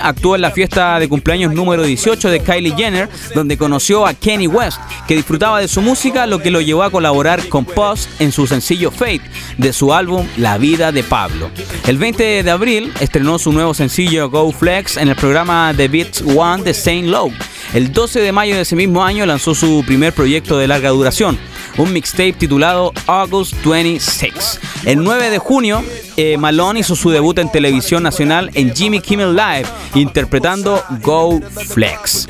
actuó 0.00 0.34
en 0.34 0.42
la 0.42 0.50
fiesta 0.50 0.98
de 0.98 1.08
cumpleaños 1.08 1.52
número 1.52 1.84
18 1.84 2.30
de 2.30 2.40
Kylie 2.40 2.74
Jenner, 2.76 3.08
donde 3.34 3.56
conoció 3.56 4.06
a 4.06 4.14
Kenny 4.14 4.46
West, 4.46 4.78
que 5.06 5.16
disfrutaba 5.16 5.60
de 5.60 5.68
su 5.68 5.80
música, 5.80 6.26
lo 6.26 6.40
que 6.40 6.50
lo 6.50 6.60
llevó 6.60 6.82
a 6.82 6.90
colaborar 6.90 7.48
con 7.48 7.64
Post 7.64 8.08
en 8.20 8.32
su 8.32 8.46
sencillo 8.46 8.90
Fate, 8.90 9.22
de 9.56 9.72
su 9.72 9.92
álbum 9.92 10.26
La 10.36 10.58
vida 10.58 10.92
de 10.92 11.02
Pablo. 11.02 11.50
El 11.86 11.98
20 11.98 12.42
de 12.42 12.50
abril 12.50 12.92
estrenó 13.00 13.38
su 13.38 13.52
nuevo 13.52 13.74
sencillo 13.74 14.28
Go 14.30 14.50
Flex 14.52 14.96
en 14.96 15.08
el 15.08 15.16
programa 15.16 15.72
The 15.76 15.88
Beats 15.88 16.22
One 16.22 16.62
de 16.62 16.74
Saint 16.74 17.08
Lowe. 17.08 17.32
El 17.74 17.92
12 17.92 18.20
de 18.20 18.32
mayo 18.32 18.56
de 18.56 18.62
ese 18.62 18.76
mismo 18.76 19.04
año 19.04 19.26
lanzó 19.26 19.54
su 19.54 19.84
primer 19.86 20.12
proyecto 20.12 20.58
de 20.58 20.66
larga 20.66 20.88
duración, 20.88 21.38
un 21.76 21.92
mixtape 21.92 22.32
titulado 22.32 22.92
August 23.06 23.54
26. 23.64 24.60
El 24.84 25.02
9 25.04 25.30
de 25.30 25.38
junio, 25.38 25.84
eh, 26.20 26.36
Malone 26.36 26.80
hizo 26.80 26.96
su 26.96 27.10
debut 27.10 27.38
en 27.38 27.48
televisión 27.48 28.02
nacional 28.02 28.50
en 28.54 28.74
Jimmy 28.74 29.00
Kimmel 29.00 29.36
Live, 29.36 29.68
interpretando 29.94 30.82
Go 31.00 31.40
Flex. 31.68 32.26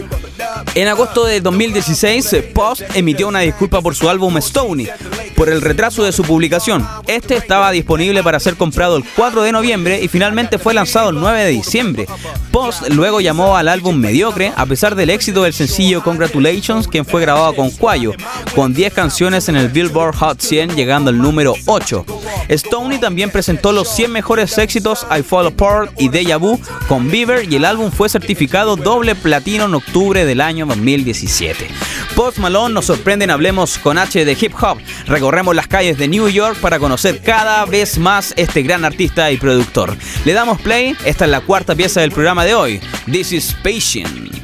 En 0.74 0.88
agosto 0.88 1.24
de 1.24 1.40
2016, 1.40 2.36
Post 2.54 2.82
emitió 2.94 3.28
una 3.28 3.40
disculpa 3.40 3.80
por 3.80 3.94
su 3.94 4.10
álbum 4.10 4.38
Stoney, 4.42 4.90
por 5.38 5.48
el 5.48 5.62
retraso 5.62 6.02
de 6.02 6.10
su 6.10 6.24
publicación. 6.24 6.84
Este 7.06 7.36
estaba 7.36 7.70
disponible 7.70 8.24
para 8.24 8.40
ser 8.40 8.56
comprado 8.56 8.96
el 8.96 9.04
4 9.14 9.44
de 9.44 9.52
noviembre 9.52 10.02
y 10.02 10.08
finalmente 10.08 10.58
fue 10.58 10.74
lanzado 10.74 11.10
el 11.10 11.20
9 11.20 11.44
de 11.44 11.50
diciembre. 11.50 12.06
Post 12.50 12.88
luego 12.88 13.20
llamó 13.20 13.56
al 13.56 13.68
álbum 13.68 13.96
mediocre, 13.96 14.52
a 14.56 14.66
pesar 14.66 14.96
del 14.96 15.10
éxito 15.10 15.44
del 15.44 15.52
sencillo 15.52 16.02
Congratulations, 16.02 16.88
quien 16.88 17.06
fue 17.06 17.20
grabado 17.20 17.54
con 17.54 17.70
Cuayo, 17.70 18.14
con 18.56 18.74
10 18.74 18.92
canciones 18.92 19.48
en 19.48 19.54
el 19.54 19.68
Billboard 19.68 20.16
Hot 20.16 20.40
100, 20.40 20.74
llegando 20.74 21.10
al 21.10 21.18
número 21.18 21.54
8. 21.66 22.04
Stoney 22.50 22.98
también 22.98 23.30
presentó 23.30 23.70
los 23.70 23.88
100 23.94 24.10
mejores 24.10 24.58
éxitos 24.58 25.06
I 25.16 25.22
Fall 25.22 25.46
Apart 25.46 25.92
y 26.00 26.08
Deja 26.08 26.38
Vu 26.38 26.58
con 26.88 27.10
Bieber 27.12 27.50
y 27.50 27.54
el 27.54 27.64
álbum 27.64 27.92
fue 27.92 28.08
certificado 28.08 28.74
doble 28.74 29.14
platino 29.14 29.66
en 29.66 29.74
octubre 29.74 30.24
del 30.24 30.40
año 30.40 30.66
2017. 30.66 31.68
Post 32.16 32.38
Malone 32.38 32.74
nos 32.74 32.86
sorprende 32.86 33.24
en 33.24 33.30
Hablemos 33.30 33.78
con 33.78 33.98
H 33.98 34.24
de 34.24 34.32
Hip 34.40 34.52
Hop. 34.60 34.78
Recorremos 35.28 35.54
las 35.54 35.66
calles 35.66 35.98
de 35.98 36.08
New 36.08 36.26
York 36.30 36.56
para 36.58 36.78
conocer 36.78 37.20
cada 37.20 37.66
vez 37.66 37.98
más 37.98 38.32
este 38.38 38.62
gran 38.62 38.86
artista 38.86 39.30
y 39.30 39.36
productor. 39.36 39.94
Le 40.24 40.32
damos 40.32 40.58
play, 40.58 40.96
esta 41.04 41.26
es 41.26 41.30
la 41.30 41.42
cuarta 41.42 41.74
pieza 41.74 42.00
del 42.00 42.12
programa 42.12 42.46
de 42.46 42.54
hoy. 42.54 42.80
This 43.04 43.32
is 43.32 43.54
Patient. 43.62 44.38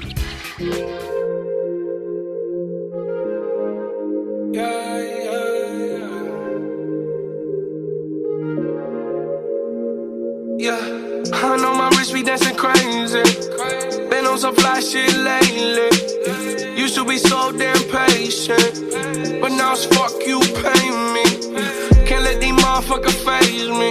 Used 16.85 16.97
to 16.97 17.05
be 17.07 17.17
so 17.17 17.51
damn 17.51 17.75
patient, 17.89 19.41
but 19.41 19.53
now 19.53 19.73
it's 19.73 19.87
fuck 19.87 20.13
you 20.27 20.39
pay 20.61 20.85
me. 21.15 21.25
Can't 22.05 22.23
let 22.23 22.43
these 22.43 22.53
motherfuckers 22.53 23.17
phase 23.25 23.71
me. 23.71 23.89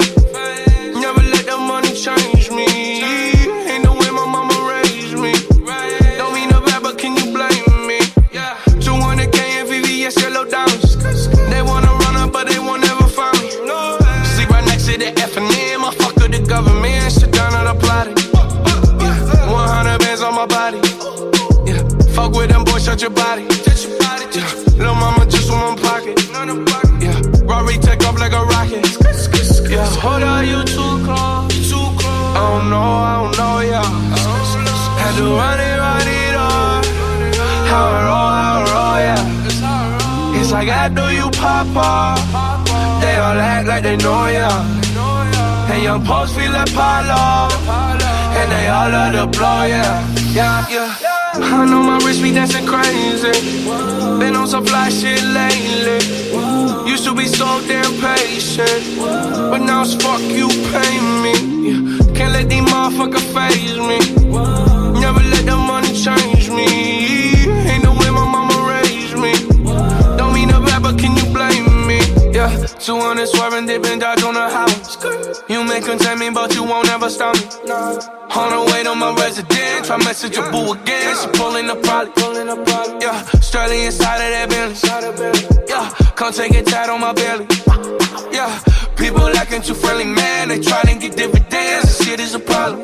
Never 1.01 1.23
let 1.23 1.47
the 1.47 1.57
money 1.57 1.91
change 1.91 2.51
me. 2.51 2.67
Ain't 3.65 3.83
the 3.83 3.93
way 3.99 4.11
my 4.11 4.27
mama 4.29 4.53
raised 4.69 5.17
me. 5.17 5.33
Don't 6.17 6.35
mean 6.35 6.49
no 6.49 6.61
bad, 6.61 6.83
but 6.83 6.99
can 6.99 7.17
you 7.17 7.33
blame 7.33 7.87
me? 7.87 7.97
200k 8.85 9.39
in 9.61 9.65
VVS 9.65 10.21
yellow 10.21 10.45
diamonds. 10.45 10.95
They 11.49 11.63
wanna 11.63 11.91
run 12.03 12.15
up, 12.15 12.31
but 12.31 12.47
they 12.47 12.59
won't 12.59 12.87
ever 12.87 13.07
find 13.07 13.35
me. 13.41 13.49
Sleep 14.35 14.51
right 14.51 14.65
next 14.67 14.85
to 14.85 14.99
the 14.99 15.11
F 15.17 15.35
and 15.35 15.95
fuck 15.95 16.15
with 16.17 16.31
the 16.31 16.45
government. 16.47 17.22
With 23.03 23.15
them 23.15 23.43
boys, 23.43 23.51
shut 23.63 23.83
your 23.83 23.97
body. 23.99 24.25
Yeah. 24.33 24.77
Little 24.77 24.95
mama 24.95 25.25
just 25.25 25.49
in 25.49 25.59
one 25.59 25.77
pocket. 25.77 26.19
None 26.31 26.65
pocket. 26.65 27.01
Yeah. 27.01 27.21
Rory 27.43 27.77
take 27.77 28.03
off 28.05 28.19
like 28.19 28.33
a 28.33 28.43
rocket. 28.43 28.85
Yeah. 29.69 29.85
Hold 30.01 30.23
on, 30.23 30.47
you 30.47 30.63
too 30.63 31.03
close. 31.03 31.69
Too 31.69 31.87
close. 31.99 32.35
I 32.35 32.43
don't 32.51 32.69
know, 32.69 32.79
I 32.79 33.13
don't 33.23 33.37
know, 33.37 33.59
yeah. 33.59 33.83
Had 35.01 35.15
to 35.17 35.23
run 35.23 35.59
it, 35.59 35.77
run 35.79 36.07
it 36.07 36.35
on. 36.35 36.83
How 37.69 37.85
I 37.85 38.01
roll, 38.07 38.31
how 38.37 38.59
I 38.59 38.71
roll, 38.73 38.97
yeah. 39.07 40.39
It's 40.39 40.51
like 40.51 40.67
after 40.67 41.11
you 41.11 41.29
pop 41.31 41.75
off, 41.75 42.19
they 43.01 43.15
all 43.17 43.39
act 43.39 43.67
like 43.67 43.83
they 43.83 43.97
know 43.97 44.27
ya. 44.27 44.49
And 45.71 45.81
young 45.81 46.05
post 46.05 46.35
feel 46.35 46.51
like 46.51 46.71
Pablo, 46.73 47.49
and 48.37 48.51
they 48.51 48.67
all 48.67 48.89
love 48.89 49.13
the 49.13 49.37
blow, 49.37 49.63
yeah, 49.63 50.05
yeah, 50.33 50.67
yeah. 50.69 51.02
I 51.45 51.65
know 51.65 51.83
my 51.83 51.97
wrist 52.05 52.21
be 52.21 52.31
dancing 52.31 52.65
crazy. 52.65 53.31
Been 54.19 54.35
on 54.35 54.47
some 54.47 54.65
fly 54.65 54.89
shit 54.89 55.21
lately. 55.23 55.99
Used 56.89 57.05
to 57.05 57.13
be 57.13 57.27
so 57.27 57.45
damn 57.67 57.93
patient, 57.99 58.97
but 59.51 59.59
now 59.59 59.81
it's 59.81 59.95
fuck 59.95 60.21
you 60.21 60.47
pay 60.71 60.93
me. 61.23 61.33
Can't 62.15 62.33
let 62.33 62.49
these 62.49 62.61
motherfuckers 62.61 63.27
phase 63.33 63.77
me. 63.77 63.99
Never 64.99 65.19
let 65.19 65.45
the 65.45 65.57
money 65.57 65.93
change 65.93 66.49
me. 66.49 67.02
Yeah, 72.53 72.67
200 72.67 73.27
swerving, 73.27 73.65
dipping, 73.65 73.99
dodge 73.99 74.21
on 74.23 74.35
the 74.35 74.47
highway. 74.47 75.33
You 75.49 75.63
may 75.63 75.81
contain 75.81 76.19
me, 76.19 76.29
but 76.29 76.53
you 76.53 76.63
won't 76.63 76.87
ever 76.89 77.09
stop 77.09 77.35
me. 77.35 77.41
On 77.41 78.49
the 78.53 78.71
way 78.71 78.83
to 78.83 78.93
my 78.95 79.13
residence, 79.15 79.87
try 79.87 79.97
message 79.97 80.35
your 80.35 80.51
boo 80.51 80.73
again. 80.73 81.15
She 81.17 81.27
pulling 81.39 81.69
up 81.69 81.81
probably. 81.81 82.13
Yeah, 83.01 83.23
Sterling 83.41 83.83
inside 83.83 84.21
of 84.21 84.31
that 84.33 84.49
Bentley. 84.49 85.65
Yeah, 85.67 85.89
come 86.15 86.33
take 86.33 86.53
a 86.55 86.63
tat 86.63 86.89
on 86.89 87.01
my 87.01 87.13
belly. 87.13 87.47
Yeah, 88.31 88.59
people 88.97 89.25
acting 89.35 89.61
too 89.61 89.73
friendly, 89.73 90.05
man. 90.05 90.49
They 90.49 90.59
try 90.59 90.81
to 90.83 90.95
get 90.99 91.15
dividends. 91.15 91.97
This 91.97 92.05
shit 92.05 92.19
is 92.19 92.35
a 92.35 92.39
problem. 92.39 92.81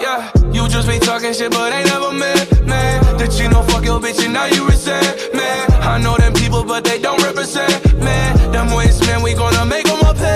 Yeah, 0.00 0.30
you 0.52 0.68
just 0.68 0.88
be 0.88 0.98
talking 0.98 1.32
shit, 1.32 1.50
but 1.52 1.72
ain't 1.72 1.86
never 1.88 2.12
met, 2.12 2.66
man. 2.66 3.02
That 3.18 3.38
you 3.38 3.48
know 3.48 3.62
fuck 3.62 3.84
your 3.84 4.00
bitch 4.00 4.24
and 4.24 4.32
now 4.32 4.46
you 4.46 4.66
resent, 4.66 5.34
man. 5.34 5.70
I 5.82 5.98
know 5.98 6.16
them 6.16 6.32
people, 6.32 6.64
but 6.64 6.84
they 6.84 6.98
don't 6.98 7.22
represent, 7.22 7.94
man. 7.98 8.52
Them 8.52 8.72
ways, 8.74 9.00
man, 9.06 9.22
we 9.22 9.34
gonna 9.34 9.64
make 9.64 9.86
them 9.86 10.00
up 10.00 10.16
pay. 10.16 10.34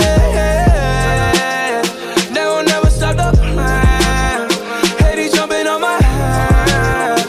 They 2.33 2.43
gon' 2.43 2.65
never 2.65 2.89
stop 2.89 3.15
the 3.15 3.31
plan. 3.37 4.49
Hate 4.99 5.31
jumping 5.33 5.67
on 5.67 5.81
my 5.81 5.97
head. 6.01 7.19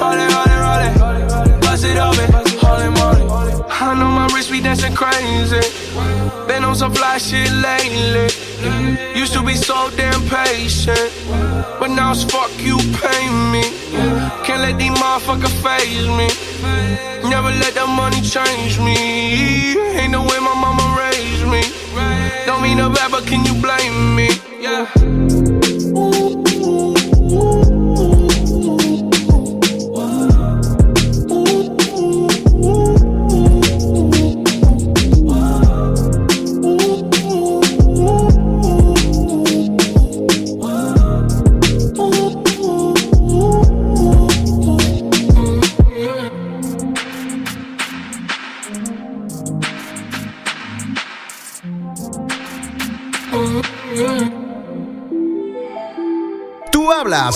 Rollin', 0.00 0.30
rollin', 0.34 0.60
rollin'. 0.64 1.60
Bust 1.60 1.84
it 1.84 1.98
open, 1.98 2.28
holy 2.58 2.90
moly. 2.98 3.22
I 3.70 3.94
know 3.98 4.10
my 4.10 4.26
wrist 4.34 4.50
be 4.50 4.60
dancing 4.60 4.94
crazy. 4.94 5.60
Been 6.46 6.64
on 6.64 6.74
some 6.74 6.92
fly 6.92 7.18
shit 7.18 7.50
lately. 7.52 8.51
Used 9.14 9.32
to 9.34 9.42
be 9.42 9.54
so 9.54 9.90
damn 9.96 10.22
patient. 10.28 11.10
But 11.78 11.90
now 11.90 12.12
it's 12.12 12.24
fuck 12.24 12.50
you 12.58 12.76
pay 13.00 13.28
me. 13.50 13.64
Can't 14.44 14.62
let 14.62 14.78
these 14.78 14.90
motherfuckers 14.92 15.54
phase 15.62 16.06
me. 16.08 16.28
Never 17.28 17.50
let 17.50 17.74
that 17.74 17.88
money 17.88 18.20
change 18.20 18.78
me. 18.78 18.96
Ain't 19.98 20.12
the 20.12 20.20
way 20.20 20.38
my 20.38 20.54
mama 20.54 20.84
raised 20.98 21.46
me. 21.46 21.62
Don't 22.46 22.62
mean 22.62 22.78
no 22.78 22.90
bad, 22.90 23.10
but 23.10 23.26
can 23.26 23.44
you 23.44 23.54
blame 23.60 24.16
me? 24.16 24.28
Yeah. 24.60 25.71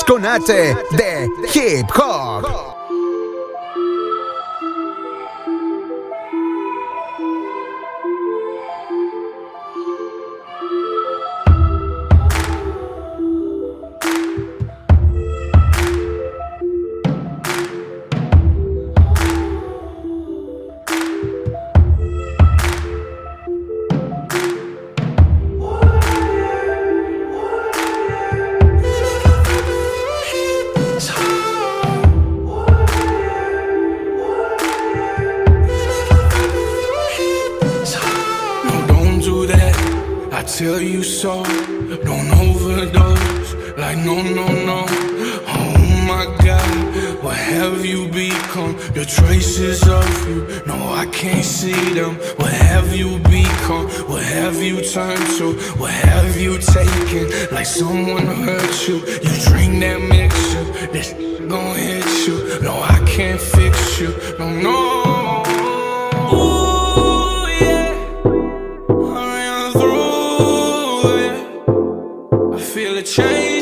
Con 0.05 0.25
H 0.27 0.77
de 0.91 1.31
Hip 1.55 1.91
Hop. 1.99 2.36
You 40.79 41.03
so. 41.03 41.43
Don't 41.43 42.31
overdose. 42.33 43.55
Like, 43.79 43.97
no, 43.99 44.23
no, 44.23 44.47
no. 44.47 44.85
Oh 45.49 46.05
my 46.07 46.25
God, 46.45 47.25
what 47.25 47.37
have 47.37 47.85
you 47.85 48.09
become? 48.09 48.77
The 48.93 49.07
traces 49.07 49.83
of 49.89 50.29
you. 50.29 50.47
No, 50.67 50.75
I 50.93 51.07
can't 51.07 51.45
see 51.45 51.95
them. 51.95 52.17
What 52.37 52.53
have 52.53 52.95
you 52.95 53.19
become? 53.21 53.87
What 54.09 54.23
have 54.23 54.63
you 54.63 54.83
turned 54.83 55.27
to? 55.39 55.55
What 55.79 55.93
have 55.93 56.39
you 56.39 56.59
taken? 56.59 57.55
Like 57.55 57.67
someone 57.67 58.27
hurt 58.27 58.89
you. 58.89 58.97
You 58.97 59.33
drink 59.49 59.81
that 59.81 60.01
mixture. 60.09 60.65
This 60.93 61.13
gon' 61.49 61.77
hit 61.77 62.05
you. 62.29 62.61
No, 62.61 62.75
I 62.75 63.03
can't 63.07 63.41
fix 63.41 63.99
you. 63.99 64.11
No, 64.39 64.51
no. 64.51 64.77
Ooh, 66.33 66.66
change 73.17 73.56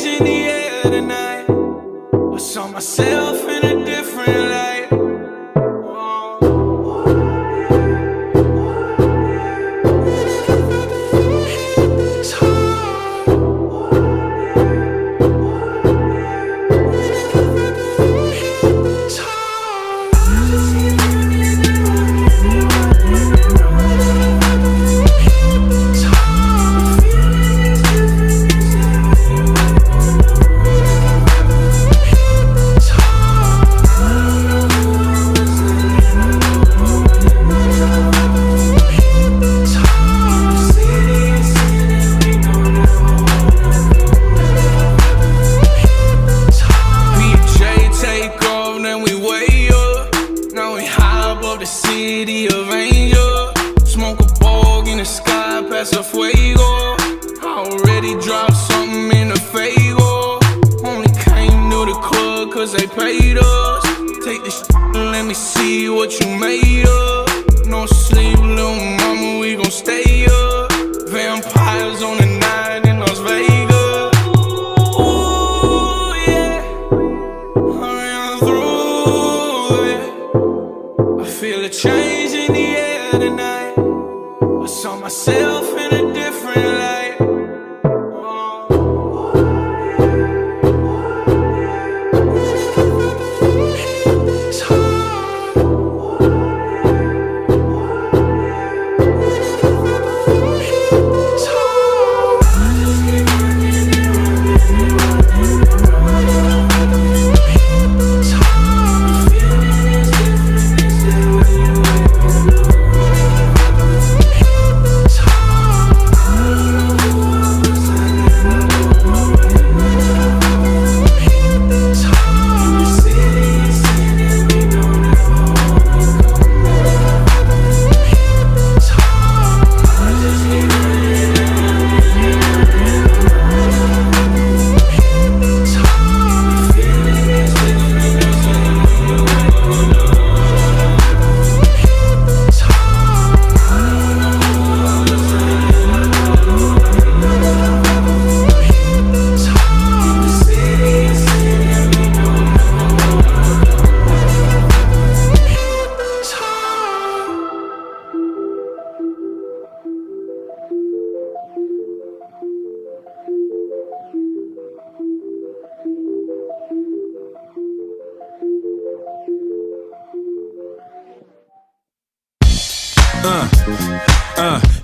club 62.66 62.78
they 62.78 62.86
paid 62.86 63.38
us. 63.38 63.84
Take 64.24 64.42
this 64.44 64.62
and 64.72 65.10
let 65.12 65.24
me 65.24 65.34
see 65.34 65.88
what 65.88 66.18
you 66.20 66.38
made 66.38 66.86
of. 66.86 67.66
No 67.66 67.86
sleep, 67.86 68.38
little 68.38 68.74
mama, 68.74 69.38
we 69.40 69.56
gon' 69.56 69.70
stay 69.70 70.26
up. 70.26 70.73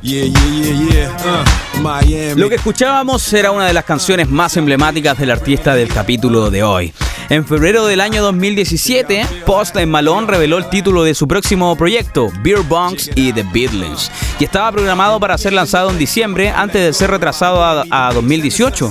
Yeah, 0.03 0.25
yeah, 0.25 0.89
yeah. 0.91 1.17
Uh. 1.25 2.39
Lo 2.39 2.49
que 2.49 2.55
escuchábamos 2.55 3.33
era 3.35 3.51
una 3.51 3.67
de 3.67 3.75
las 3.75 3.85
canciones 3.85 4.31
más 4.31 4.57
emblemáticas 4.57 5.19
del 5.19 5.31
artista 5.31 5.75
del 5.75 5.89
capítulo 5.89 6.51
de 6.51 6.63
hoy. 6.63 6.93
En 7.29 7.47
febrero 7.47 7.87
del 7.87 8.01
año 8.01 8.23
2017, 8.23 9.27
Post 9.45 9.77
Malone 9.77 10.27
reveló 10.27 10.57
el 10.57 10.69
título 10.71 11.05
de 11.05 11.15
su 11.15 11.29
próximo 11.29 11.77
proyecto, 11.77 12.31
Beer 12.43 12.61
Bongs 12.61 13.11
y 13.15 13.33
The 13.33 13.45
Beatles, 13.53 14.11
y 14.39 14.45
estaba 14.45 14.73
programado 14.73 15.21
para 15.21 15.37
ser 15.37 15.53
lanzado 15.53 15.91
en 15.91 15.99
diciembre 15.99 16.49
antes 16.51 16.83
de 16.83 16.93
ser 16.93 17.11
retrasado 17.11 17.63
a 17.63 18.13
2018. 18.15 18.91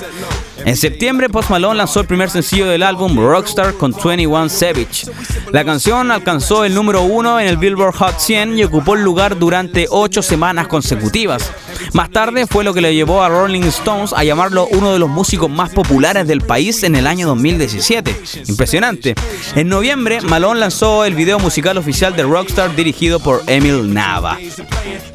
En 0.66 0.76
septiembre, 0.76 1.30
Post 1.30 1.50
Malone 1.50 1.78
lanzó 1.78 2.02
el 2.02 2.08
primer 2.08 2.30
sencillo 2.30 2.68
del 2.68 2.84
álbum 2.84 3.18
Rockstar 3.18 3.74
con 3.76 3.92
21 3.92 4.50
Savage. 4.50 5.08
La 5.52 5.66
canción 5.66 6.12
alcanzó 6.12 6.64
el 6.64 6.76
número 6.76 7.02
uno 7.02 7.40
en 7.40 7.48
el 7.48 7.58
Billboard 7.58 7.96
Hot 7.96 8.20
100 8.20 8.60
y 8.60 8.64
ocupó 8.64 8.94
el 8.94 9.04
lugar 9.04 9.40
durante 9.40 9.88
ocho 9.90 10.22
semanas 10.22 10.68
consecutivas. 10.68 11.52
Más 11.94 12.12
tarde 12.12 12.48
fue 12.48 12.64
lo 12.64 12.74
que 12.74 12.82
le 12.82 12.94
llevó 12.94 13.24
a 13.24 13.30
Rolling 13.30 13.64
Stones 13.64 14.14
a 14.14 14.24
llamarlo 14.24 14.68
uno 14.72 14.94
de 14.94 15.00
los 15.00 15.10
músicos 15.10 15.50
más 15.50 15.72
populares 15.72 16.28
del 16.28 16.42
país 16.42 16.84
en 16.84 16.96
el 16.96 17.08
año 17.08 17.28
2017. 17.28 18.16
Impresionante. 18.48 19.16
En 19.56 19.70
noviembre, 19.70 20.22
Malone 20.22 20.60
lanzó 20.60 21.06
el 21.06 21.16
video 21.16 21.40
musical 21.40 21.78
oficial 21.78 22.16
de 22.16 22.24
Rockstar 22.24 22.76
dirigido 22.76 23.20
por 23.20 23.44
Emil 23.48 23.94
Nava. 23.94 24.38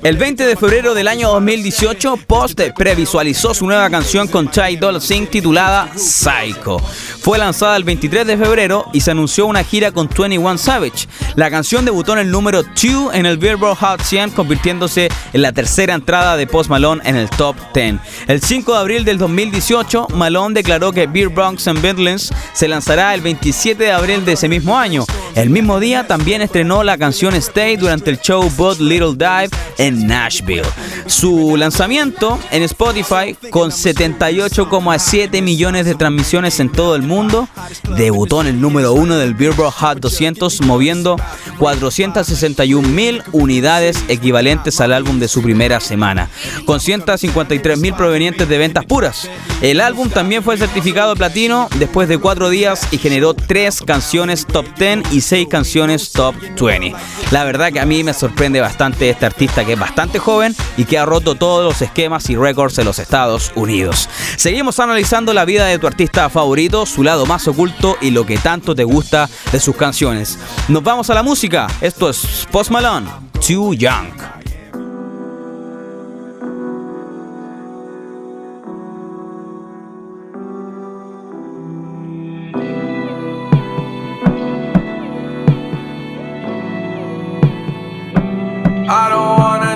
El 0.02 0.18
20 0.18 0.44
de 0.44 0.56
febrero 0.56 0.92
del 0.92 1.08
año 1.08 1.30
2018, 1.30 2.18
Post 2.26 2.60
previsualizó 2.76 3.54
su 3.54 3.66
nueva 3.66 3.88
canción 3.88 4.28
con 4.28 4.48
Ty 4.48 4.76
Dolla 4.76 5.00
Sign 5.00 5.26
titulada 5.28 5.88
Psycho. 5.96 6.78
Fue 6.78 7.38
lanzada 7.38 7.76
el 7.76 7.84
23 7.84 8.26
de 8.26 8.36
febrero 8.36 8.86
y 8.92 9.00
se 9.00 9.12
anunció 9.12 9.46
una 9.46 9.64
gira 9.64 9.92
con 9.92 10.08
21 10.08 10.58
Savage. 10.58 11.08
La 11.36 11.50
canción 11.50 11.86
debutó 11.86 12.12
en 12.12 12.18
el 12.18 12.30
número 12.30 12.62
2 12.62 13.14
en 13.14 13.24
el 13.24 13.38
Billboard 13.38 13.78
Hot 13.78 14.02
100, 14.02 14.30
convirtiéndose 14.30 15.08
en 15.32 15.42
la 15.42 15.52
tercera 15.52 15.94
entrada 15.94 16.36
de 16.36 16.46
Post 16.54 16.70
Malone 16.70 17.02
en 17.04 17.16
el 17.16 17.28
top 17.30 17.56
10. 17.74 17.96
El 18.28 18.40
5 18.40 18.74
de 18.74 18.78
abril 18.78 19.04
del 19.04 19.18
2018, 19.18 20.06
Malone 20.14 20.54
declaró 20.54 20.92
que 20.92 21.08
Beer 21.08 21.28
Bronx 21.28 21.66
and 21.66 21.82
Bedlands 21.82 22.32
se 22.52 22.68
lanzará 22.68 23.12
el 23.12 23.22
27 23.22 23.82
de 23.82 23.90
abril 23.90 24.24
de 24.24 24.34
ese 24.34 24.48
mismo 24.48 24.78
año. 24.78 25.04
El 25.34 25.50
mismo 25.50 25.80
día 25.80 26.06
también 26.06 26.42
estrenó 26.42 26.84
la 26.84 26.96
canción 26.96 27.34
Stay 27.34 27.76
durante 27.76 28.10
el 28.10 28.20
show 28.20 28.48
Bud 28.56 28.78
Little 28.78 29.14
Dive 29.14 29.50
en 29.78 30.06
Nashville. 30.06 30.62
Su 31.06 31.56
lanzamiento 31.56 32.38
en 32.52 32.62
Spotify 32.62 33.36
con 33.50 33.72
78,7 33.72 35.42
millones 35.42 35.86
de 35.86 35.96
transmisiones 35.96 36.60
en 36.60 36.70
todo 36.70 36.94
el 36.94 37.02
mundo 37.02 37.48
debutó 37.96 38.42
en 38.42 38.46
el 38.46 38.60
número 38.60 38.92
1 38.92 39.16
del 39.16 39.34
Billboard 39.34 39.72
Hot 39.72 39.98
200 39.98 40.60
moviendo 40.62 41.16
461 41.58 42.88
mil 42.88 43.22
unidades 43.32 44.04
equivalentes 44.06 44.80
al 44.80 44.92
álbum 44.92 45.18
de 45.18 45.26
su 45.26 45.42
primera 45.42 45.80
semana, 45.80 46.28
con 46.64 46.80
153 46.80 47.78
mil 47.78 47.94
provenientes 47.94 48.48
de 48.48 48.58
ventas 48.58 48.84
puras. 48.84 49.28
El 49.60 49.80
álbum 49.80 50.10
también 50.10 50.42
fue 50.42 50.58
certificado 50.58 51.14
platino 51.16 51.68
después 51.78 52.08
de 52.08 52.18
cuatro 52.18 52.50
días 52.50 52.86
y 52.90 52.98
generó 52.98 53.34
tres 53.34 53.82
canciones 53.82 54.46
top 54.46 54.66
10 54.78 55.12
y 55.12 55.20
seis 55.20 55.48
canciones 55.48 56.12
top 56.12 56.34
20. 56.60 56.94
La 57.30 57.44
verdad 57.44 57.72
que 57.72 57.80
a 57.80 57.86
mí 57.86 58.04
me 58.04 58.14
sorprende 58.14 58.60
bastante 58.60 59.10
este 59.10 59.26
artista 59.26 59.64
que 59.64 59.74
es 59.74 59.78
bastante 59.78 60.18
joven 60.18 60.54
y 60.76 60.84
que 60.84 60.98
ha 60.98 61.04
roto 61.04 61.34
todos 61.34 61.64
los 61.64 61.82
esquemas 61.82 62.28
y 62.30 62.36
récords 62.36 62.78
en 62.78 62.84
los 62.84 62.98
Estados 62.98 63.52
Unidos. 63.54 64.08
Seguimos 64.36 64.78
analizando 64.80 65.32
la 65.32 65.44
vida 65.44 65.66
de 65.66 65.78
tu 65.78 65.86
artista 65.86 66.28
favorito, 66.28 66.86
su 66.86 67.02
lado 67.02 67.26
más 67.26 67.46
oculto 67.48 67.96
y 68.00 68.10
lo 68.10 68.26
que 68.26 68.38
tanto 68.38 68.74
te 68.74 68.84
gusta 68.84 69.28
de 69.52 69.60
sus 69.60 69.76
canciones. 69.76 70.38
Nos 70.68 70.82
vamos 70.82 71.10
a 71.10 71.14
la 71.14 71.22
música. 71.22 71.66
Esto 71.80 72.08
es 72.08 72.46
Post 72.50 72.70
Malone, 72.70 73.08
Too 73.46 73.74
Young. 73.74 74.33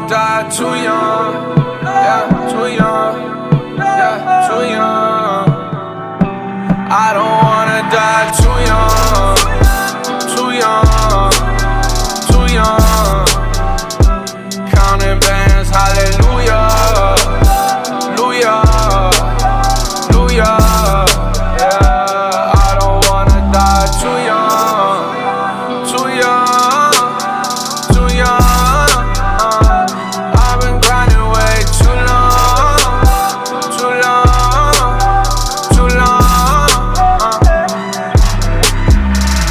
Die 0.08 0.48
too 0.50 0.64
young. 0.64 1.34
Yeah, 1.84 2.48
too 2.50 2.66
young. 2.80 3.16
Yeah, 3.76 4.48
too 4.48 4.62
young. 4.72 5.48
I 6.90 7.12
don't 7.12 7.36
wanna 7.44 7.80
die 7.92 8.30
too 8.40 8.47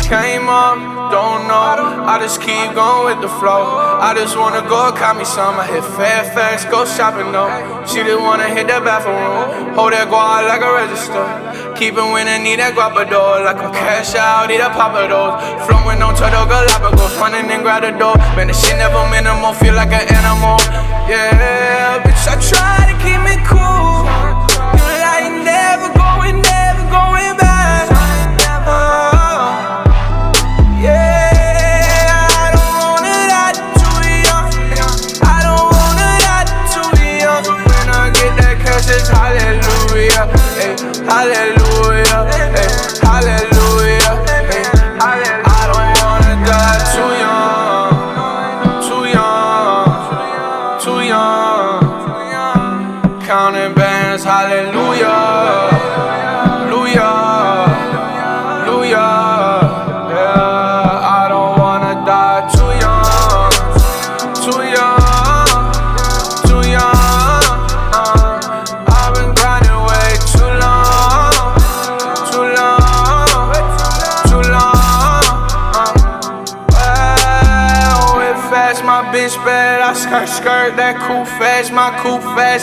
Came 0.08 0.48
up, 0.48 1.12
don't 1.12 1.52
know. 1.52 2.08
I 2.08 2.16
just 2.24 2.40
keep 2.40 2.72
going 2.72 3.12
with 3.12 3.20
the 3.20 3.28
flow. 3.28 4.00
I 4.00 4.16
just 4.16 4.40
wanna 4.40 4.64
go 4.64 4.88
cop 4.96 5.20
me 5.20 5.26
some. 5.28 5.60
I 5.60 5.68
hit 5.68 5.84
Fairfax, 5.84 6.64
go 6.64 6.88
shopping 6.88 7.36
though. 7.36 7.52
She 7.84 8.08
just 8.08 8.24
wanna 8.24 8.48
hit 8.48 8.72
the 8.72 8.80
bathroom. 8.80 9.76
Hold 9.76 9.92
that 9.92 10.08
guard 10.08 10.48
like 10.48 10.64
a 10.64 10.72
register. 10.72 11.28
Keep 11.76 12.00
it 12.00 12.08
when 12.16 12.32
I 12.32 12.40
need 12.40 12.64
that 12.64 12.72
guapador. 12.72 13.44
Like 13.44 13.60
I'm 13.60 13.76
cash 13.76 14.16
out, 14.16 14.48
need 14.48 14.64
a 14.64 14.72
papa 14.72 15.12
those. 15.12 15.36
Flowing 15.68 16.00
on 16.00 16.16
to 16.16 16.24
the 16.24 16.40
Galapagos, 16.40 17.14
running 17.20 17.52
and 17.52 17.62
grab 17.68 17.84
the 17.84 17.92
door. 17.92 18.16
Man, 18.40 18.48
this 18.48 18.64
shit 18.64 18.80
never 18.80 19.04
minimal, 19.12 19.52
feel 19.60 19.76
like 19.76 19.92
an 19.92 20.08
animal. 20.08 20.56
Yeah, 21.12 22.00
bitch, 22.00 22.24
I 22.32 22.40
try 22.40 22.88
to 22.88 22.96
keep 23.04 23.20
it 23.28 23.44
cool. 23.44 24.17
Hallelujah. 41.08 42.28
Hey, 42.32 43.00
hallelujah. 43.02 43.47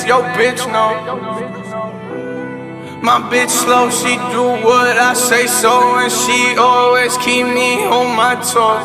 Yo 0.07 0.23
bitch 0.37 0.67
know. 0.71 0.93
My 3.03 3.21
bitch 3.21 3.51
slow, 3.51 3.91
she 3.91 4.17
do 4.33 4.65
what 4.65 4.97
I 4.97 5.13
say 5.13 5.47
so, 5.47 5.99
and 5.99 6.11
she 6.11 6.57
always 6.57 7.17
keep 7.19 7.45
me 7.47 7.85
on 7.85 8.17
my 8.17 8.35
toes. 8.37 8.81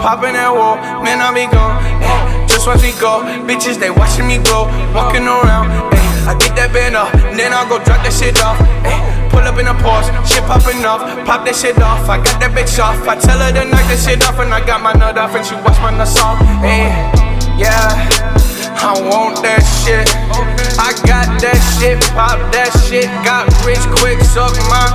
Popping 0.00 0.32
that 0.32 0.48
wall, 0.48 0.76
man, 1.04 1.20
I 1.20 1.28
be 1.32 1.44
gone. 1.52 1.76
eh, 2.00 2.46
just 2.48 2.66
watch 2.66 2.80
me 2.80 2.92
go, 2.96 3.20
bitches 3.44 3.76
they 3.78 3.90
watching 3.90 4.26
me 4.26 4.38
go, 4.38 4.64
walking 4.96 5.28
around. 5.28 5.68
eh, 5.92 6.30
I 6.30 6.32
get 6.40 6.56
that 6.56 6.72
band 6.72 6.96
up, 6.96 7.12
then 7.36 7.52
I 7.52 7.68
go 7.68 7.76
drop 7.84 8.00
that 8.00 8.12
shit 8.16 8.40
off. 8.40 8.56
eh, 8.88 9.28
pull 9.28 9.44
up 9.44 9.58
in 9.60 9.68
a 9.68 9.74
Porsche, 9.76 10.08
shit 10.24 10.44
popping 10.48 10.80
off, 10.88 11.04
pop 11.28 11.44
that 11.44 11.54
shit 11.54 11.76
off. 11.84 12.08
I 12.08 12.16
got 12.24 12.40
that 12.40 12.52
bitch 12.56 12.80
off, 12.80 12.96
I 13.06 13.16
tell 13.20 13.36
her 13.38 13.52
to 13.52 13.64
knock 13.68 13.84
that 13.92 14.00
shit 14.00 14.24
off, 14.24 14.40
and 14.40 14.54
I 14.54 14.64
got 14.64 14.80
my 14.80 14.94
nut 14.94 15.18
off, 15.18 15.34
and 15.36 15.44
she 15.44 15.54
watch 15.56 15.76
my 15.84 15.92
nuts 15.92 16.16
off. 16.16 16.40
eh, 16.64 16.96
yeah. 17.60 18.33
I 18.84 19.00
want 19.00 19.40
that 19.40 19.64
shit. 19.80 20.04
I 20.76 20.92
got 21.08 21.40
that 21.40 21.56
shit, 21.80 21.96
pop 22.12 22.36
that 22.52 22.68
shit, 22.84 23.08
got 23.24 23.48
rich 23.64 23.80
quick, 23.96 24.20
suck 24.20 24.52
my. 24.68 24.92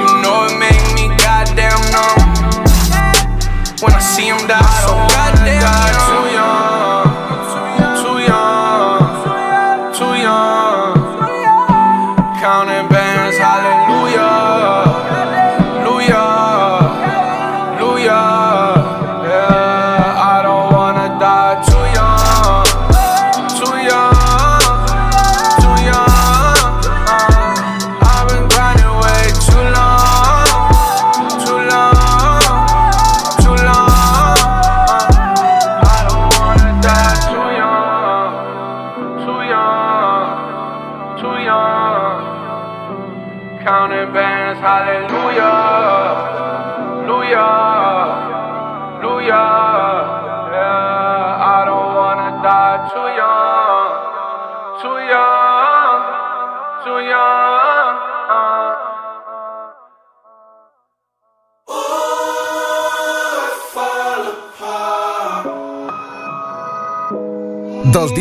You 0.00 0.08
know 0.24 0.48
it 0.48 0.56
make 0.56 0.80
me 0.96 1.12
goddamn 1.20 1.76
numb 1.92 2.16
when 3.84 3.92
I 3.92 4.00
see 4.00 4.32
him 4.32 4.40
die. 4.48 4.64
So 4.88 4.96
goddamn 5.12 5.60
die 5.60 5.92
too 6.08 6.24
young, 6.32 6.85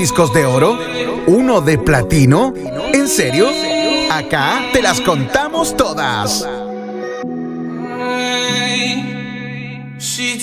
discos 0.06 0.32
de 0.34 0.46
oro? 0.46 0.78
¿Uno 1.26 1.62
de 1.62 1.80
platino? 1.80 2.54
¿En 2.94 3.08
serio? 3.08 3.48
Acá 4.12 4.62
te 4.72 4.80
las 4.84 5.02
contamos 5.02 5.76
todas. 5.76 6.48
She 9.98 10.38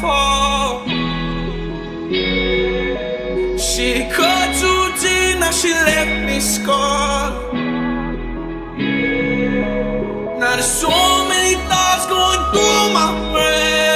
twice. 0.00 1.17
She 3.58 4.06
cut 4.12 4.54
too 4.60 4.92
deep, 5.00 5.40
now 5.40 5.50
she 5.50 5.72
left 5.72 6.26
me 6.26 6.38
scarred. 6.38 7.34
Now 10.38 10.54
there's 10.54 10.64
so 10.64 10.88
many 11.28 11.56
thoughts 11.68 12.06
going 12.06 12.42
through 12.52 12.92
my 12.94 13.32
brain. 13.32 13.87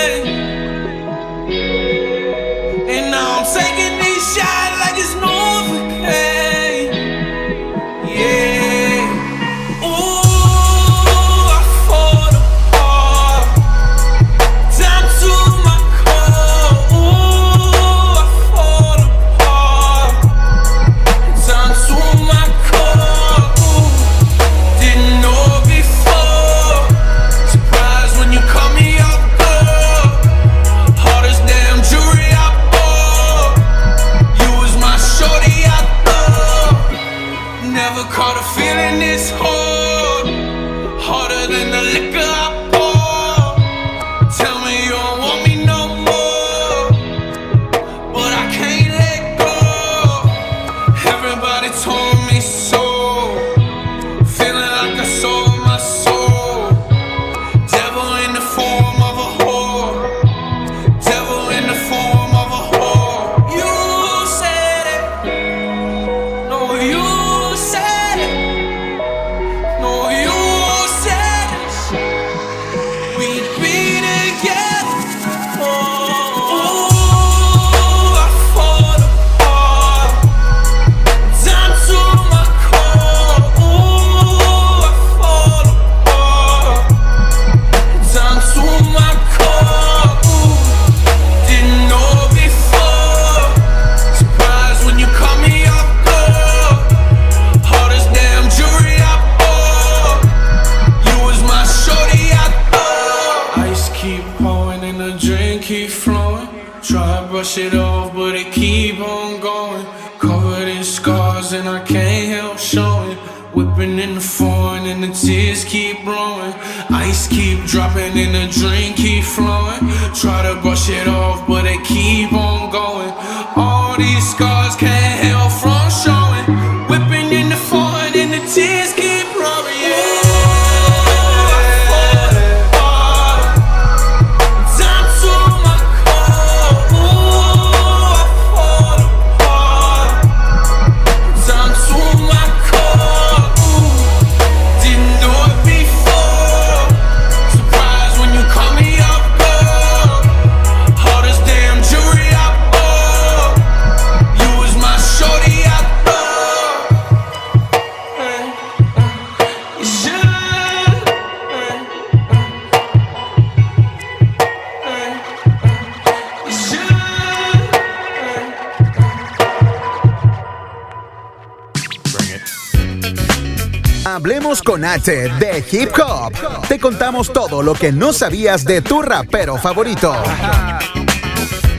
Con 174.64 174.84
H 174.84 175.10
de 175.10 175.64
Hip 175.70 175.90
Hop. 175.98 176.32
Te 176.68 176.78
contamos 176.78 177.32
todo 177.32 177.62
lo 177.62 177.74
que 177.74 177.92
no 177.92 178.12
sabías 178.12 178.64
de 178.64 178.82
tu 178.82 179.02
rapero 179.02 179.56
favorito. 179.56 180.14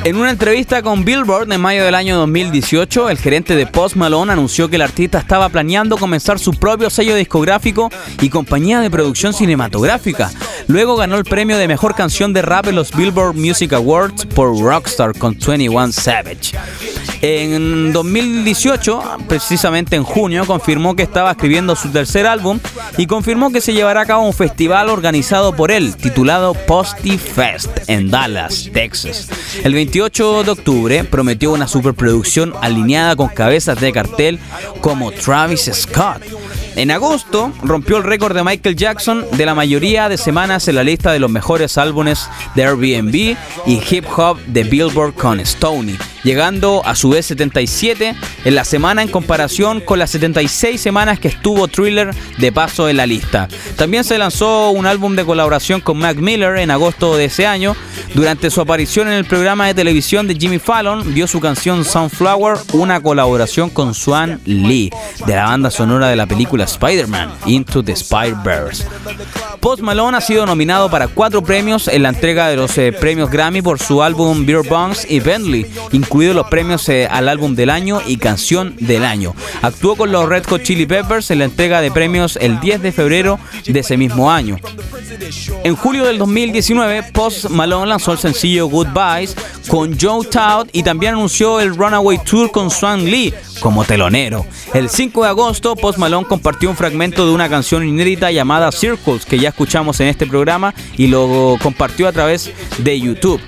En 0.03 0.17
una 0.17 0.31
entrevista 0.31 0.81
con 0.81 1.05
Billboard 1.05 1.51
en 1.51 1.61
mayo 1.61 1.85
del 1.85 1.95
año 1.95 2.17
2018, 2.17 3.09
el 3.09 3.17
gerente 3.17 3.55
de 3.55 3.65
Post 3.65 3.95
Malone 3.95 4.33
anunció 4.33 4.69
que 4.69 4.75
el 4.75 4.81
artista 4.81 5.19
estaba 5.19 5.47
planeando 5.47 5.97
comenzar 5.97 6.39
su 6.39 6.53
propio 6.53 6.89
sello 6.89 7.15
discográfico 7.15 7.89
y 8.19 8.29
compañía 8.29 8.81
de 8.81 8.91
producción 8.91 9.33
cinematográfica. 9.33 10.29
Luego 10.67 10.97
ganó 10.97 11.15
el 11.15 11.23
premio 11.23 11.57
de 11.57 11.69
mejor 11.69 11.95
canción 11.95 12.33
de 12.33 12.41
rap 12.41 12.67
en 12.67 12.75
los 12.75 12.91
Billboard 12.91 13.35
Music 13.35 13.71
Awards 13.71 14.25
por 14.25 14.59
Rockstar 14.59 15.17
con 15.17 15.37
21 15.39 15.93
Savage. 15.93 16.57
En 17.25 17.93
2018, 17.93 19.01
precisamente 19.29 19.95
en 19.95 20.03
junio, 20.03 20.45
confirmó 20.45 20.93
que 20.93 21.03
estaba 21.03 21.31
escribiendo 21.31 21.73
su 21.73 21.87
tercer 21.87 22.27
álbum 22.27 22.59
y 22.97 23.07
confirmó 23.07 23.49
que 23.49 23.61
se 23.61 23.71
llevará 23.71 24.01
a 24.01 24.05
cabo 24.05 24.27
un 24.27 24.33
festival 24.33 24.89
organizado 24.89 25.55
por 25.55 25.71
él, 25.71 25.95
titulado 25.95 26.53
Posty 26.53 27.17
Fest, 27.17 27.69
en 27.87 28.11
Dallas, 28.11 28.69
Texas. 28.73 29.29
El 29.63 29.73
28 29.73 30.43
de 30.43 30.51
octubre 30.51 31.03
prometió 31.05 31.53
una 31.53 31.69
superproducción 31.69 32.53
alineada 32.59 33.15
con 33.15 33.29
cabezas 33.29 33.79
de 33.79 33.93
cartel 33.93 34.37
como 34.81 35.13
Travis 35.13 35.71
Scott. 35.71 36.23
En 36.75 36.89
agosto 36.89 37.51
rompió 37.61 37.97
el 37.97 38.03
récord 38.03 38.35
de 38.35 38.43
Michael 38.43 38.75
Jackson 38.75 39.25
de 39.33 39.45
la 39.45 39.53
mayoría 39.53 40.09
de 40.09 40.17
semanas 40.17 40.67
en 40.67 40.75
la 40.75 40.83
lista 40.83 41.11
de 41.11 41.19
los 41.19 41.29
mejores 41.29 41.77
álbumes 41.77 42.27
de 42.55 42.63
Airbnb 42.65 43.37
y 43.67 43.81
hip 43.89 44.05
hop 44.17 44.39
de 44.47 44.63
Billboard 44.63 45.13
con 45.13 45.45
Stoney, 45.45 45.97
llegando 46.23 46.81
a 46.83 46.95
su 46.95 47.09
vez 47.09 47.27
77 47.27 48.15
en 48.45 48.55
la 48.55 48.65
semana 48.65 49.03
en 49.03 49.09
comparación 49.09 49.81
con 49.81 49.99
las 49.99 50.09
76 50.11 50.81
semanas 50.81 51.19
que 51.19 51.27
estuvo 51.27 51.67
Thriller 51.67 52.09
de 52.39 52.51
paso 52.51 52.89
en 52.89 52.97
la 52.97 53.05
lista. 53.05 53.47
También 53.75 54.03
se 54.03 54.17
lanzó 54.17 54.71
un 54.71 54.87
álbum 54.87 55.15
de 55.15 55.25
colaboración 55.25 55.79
con 55.79 55.99
Mac 55.99 56.17
Miller 56.17 56.57
en 56.57 56.71
agosto 56.71 57.15
de 57.15 57.25
ese 57.25 57.45
año. 57.45 57.75
Durante 58.15 58.51
su 58.51 58.61
aparición 58.61 59.07
en 59.07 59.13
el 59.13 59.25
programa 59.25 59.67
de 59.67 59.73
televisión 59.73 60.27
de 60.27 60.35
Jimmy 60.35 60.59
Fallon, 60.59 61.13
vio 61.13 61.27
su 61.27 61.39
canción 61.39 61.85
Sunflower, 61.85 62.57
una 62.73 63.01
colaboración 63.01 63.69
con 63.69 63.93
Swan 63.93 64.39
Lee, 64.45 64.91
de 65.25 65.35
la 65.35 65.45
banda 65.45 65.71
sonora 65.71 66.09
de 66.09 66.15
la 66.15 66.27
película 66.27 66.62
Spider-Man, 66.65 67.31
Into 67.45 67.83
the 67.83 67.93
Spider-Verse. 67.93 68.85
Post 69.59 69.81
Malone 69.81 70.17
ha 70.17 70.21
sido 70.21 70.45
nominado 70.45 70.89
para 70.89 71.07
cuatro 71.07 71.43
premios 71.43 71.87
en 71.87 72.03
la 72.03 72.09
entrega 72.09 72.47
de 72.47 72.57
los 72.57 72.77
eh, 72.77 72.91
premios 72.91 73.29
Grammy 73.29 73.61
por 73.61 73.79
su 73.79 74.03
álbum 74.03 74.45
Beer 74.45 74.67
Bongs 74.67 75.09
y 75.09 75.19
Bentley, 75.19 75.65
incluidos 75.91 76.35
los 76.35 76.47
premios 76.47 76.87
eh, 76.89 77.07
al 77.09 77.29
álbum 77.29 77.55
del 77.55 77.69
año 77.69 78.01
y 78.05 78.17
canción 78.17 78.75
del 78.79 79.05
año. 79.05 79.33
Actuó 79.61 79.95
con 79.95 80.11
los 80.11 80.27
Red 80.27 80.45
Hot 80.49 80.63
Chili 80.63 80.85
Peppers 80.85 81.31
en 81.31 81.39
la 81.39 81.45
entrega 81.45 81.81
de 81.81 81.91
premios 81.91 82.37
el 82.41 82.59
10 82.59 82.81
de 82.81 82.91
febrero 82.91 83.39
de 83.65 83.79
ese 83.79 83.97
mismo 83.97 84.31
año. 84.31 84.57
En 85.63 85.75
julio 85.75 86.05
del 86.05 86.17
2019, 86.17 87.11
Post 87.13 87.49
Malone 87.49 87.87
lanzó 87.87 88.11
el 88.11 88.17
sencillo 88.17 88.67
Goodbyes 88.67 89.35
con 89.67 89.97
Joe 89.99 90.25
Todd 90.27 90.67
y 90.71 90.83
también 90.83 91.13
anunció 91.13 91.59
el 91.59 91.75
Runaway 91.75 92.19
Tour 92.23 92.51
con 92.51 92.69
Swan 92.69 93.05
Lee 93.05 93.33
como 93.59 93.85
telonero. 93.85 94.45
El 94.73 94.89
5 94.89 95.23
de 95.23 95.29
agosto, 95.29 95.75
Post 95.75 95.97
Malone 95.97 96.27
compartió 96.27 96.52
un 96.61 96.75
fragmento 96.75 97.25
de 97.25 97.33
una 97.33 97.49
canción 97.49 97.85
inédita 97.85 98.31
llamada 98.31 98.71
Circles 98.71 99.25
que 99.25 99.37
ya 99.37 99.49
escuchamos 99.49 99.99
en 99.99 100.07
este 100.07 100.25
programa 100.25 100.73
y 100.97 101.07
lo 101.07 101.57
compartió 101.61 102.07
a 102.07 102.11
través 102.11 102.51
de 102.77 102.99
YouTube. 102.99 103.41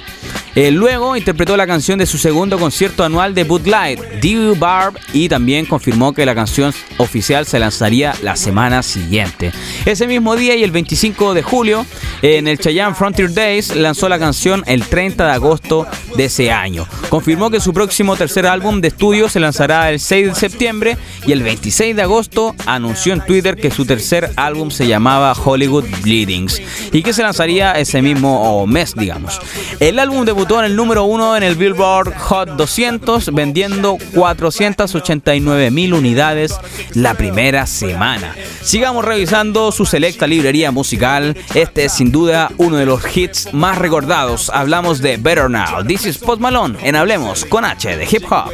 Eh, 0.56 0.72
luego 0.72 1.18
interpretó 1.18 1.58
la 1.58 1.68
canción 1.68 2.00
de 2.00 2.06
su 2.06 2.18
segundo 2.18 2.58
concierto 2.58 3.04
anual 3.04 3.36
de 3.36 3.44
Bud 3.44 3.68
Light, 3.68 4.00
D. 4.22 4.56
Barb, 4.58 4.98
y 5.12 5.28
también 5.28 5.66
confirmó 5.66 6.14
que 6.14 6.26
la 6.26 6.34
canción 6.34 6.74
oficial 6.98 7.46
se 7.46 7.60
lanzaría 7.60 8.14
la 8.22 8.38
semana 8.38 8.82
siguiente. 8.82 9.52
Ese 9.86 10.08
mismo 10.08 10.36
día 10.38 10.56
y 10.56 10.64
el 10.64 10.72
25 10.72 11.34
de 11.34 11.44
julio, 11.44 11.86
en 12.22 12.48
el 12.48 12.58
Chayanne 12.58 12.96
Frontier 12.96 13.34
Days, 13.34 13.76
lanzó 13.76 14.08
la 14.08 14.18
canción 14.18 14.64
el 14.66 14.86
30 14.86 15.26
de 15.26 15.32
agosto 15.32 15.88
de 16.16 16.26
ese 16.26 16.52
año. 16.52 16.88
Confirmó 17.10 17.50
que 17.50 17.60
su 17.60 17.74
próximo 17.74 18.16
tercer 18.16 18.48
álbum 18.48 18.80
de 18.80 18.88
estudio 18.88 19.28
se 19.28 19.42
lanzará 19.42 19.92
el 19.92 20.00
6 20.00 20.28
de 20.28 20.36
septiembre 20.36 20.98
y 21.28 21.34
el 21.34 21.44
26 21.44 21.96
de 21.96 22.02
agosto 22.02 22.56
anunció 22.66 23.14
en 23.14 23.26
Twitter 23.26 23.58
que 23.58 23.72
su 23.72 23.86
tercer 23.86 24.32
álbum 24.38 24.72
se 24.72 24.88
llamaba 24.88 25.34
Hollywood 25.34 25.86
Bleedings 26.02 26.62
y 26.94 27.04
que 27.04 27.12
se 27.12 27.24
lanzaría 27.24 27.74
ese 27.74 28.02
mismo 28.02 28.66
mes, 28.68 28.96
digamos. 28.96 29.40
El 29.80 30.00
álbum 30.00 30.24
debutó 30.46 30.60
en 30.60 30.66
el 30.70 30.76
número 30.76 31.06
uno 31.06 31.36
en 31.36 31.42
el 31.42 31.56
Billboard 31.56 32.16
Hot 32.20 32.50
200, 32.50 33.34
vendiendo 33.34 33.98
489 34.14 35.72
mil 35.72 35.96
unidades 35.96 36.56
la 36.94 37.16
primera 37.16 37.66
semana. 37.66 38.36
Sigamos 38.62 39.04
revisando 39.04 39.72
su 39.72 39.88
selecta 39.88 40.28
librería 40.28 40.70
musical. 40.70 41.36
Este 41.56 41.86
es 41.86 41.94
sin 41.94 42.12
duda 42.12 42.52
uno 42.58 42.78
de 42.78 42.86
los 42.86 43.18
hits 43.18 43.56
más 43.56 43.80
recordados. 43.80 44.52
Hablamos 44.52 45.02
de 45.02 45.18
Better 45.18 45.50
Now. 45.50 45.84
This 45.84 46.06
is 46.06 46.20
Post 46.20 46.42
Malone 46.42 46.78
en 46.84 46.96
Hablemos 46.96 47.44
con 47.46 47.66
H 47.66 47.98
de 47.98 48.06
Hip 48.06 48.32
Hop. 48.32 48.52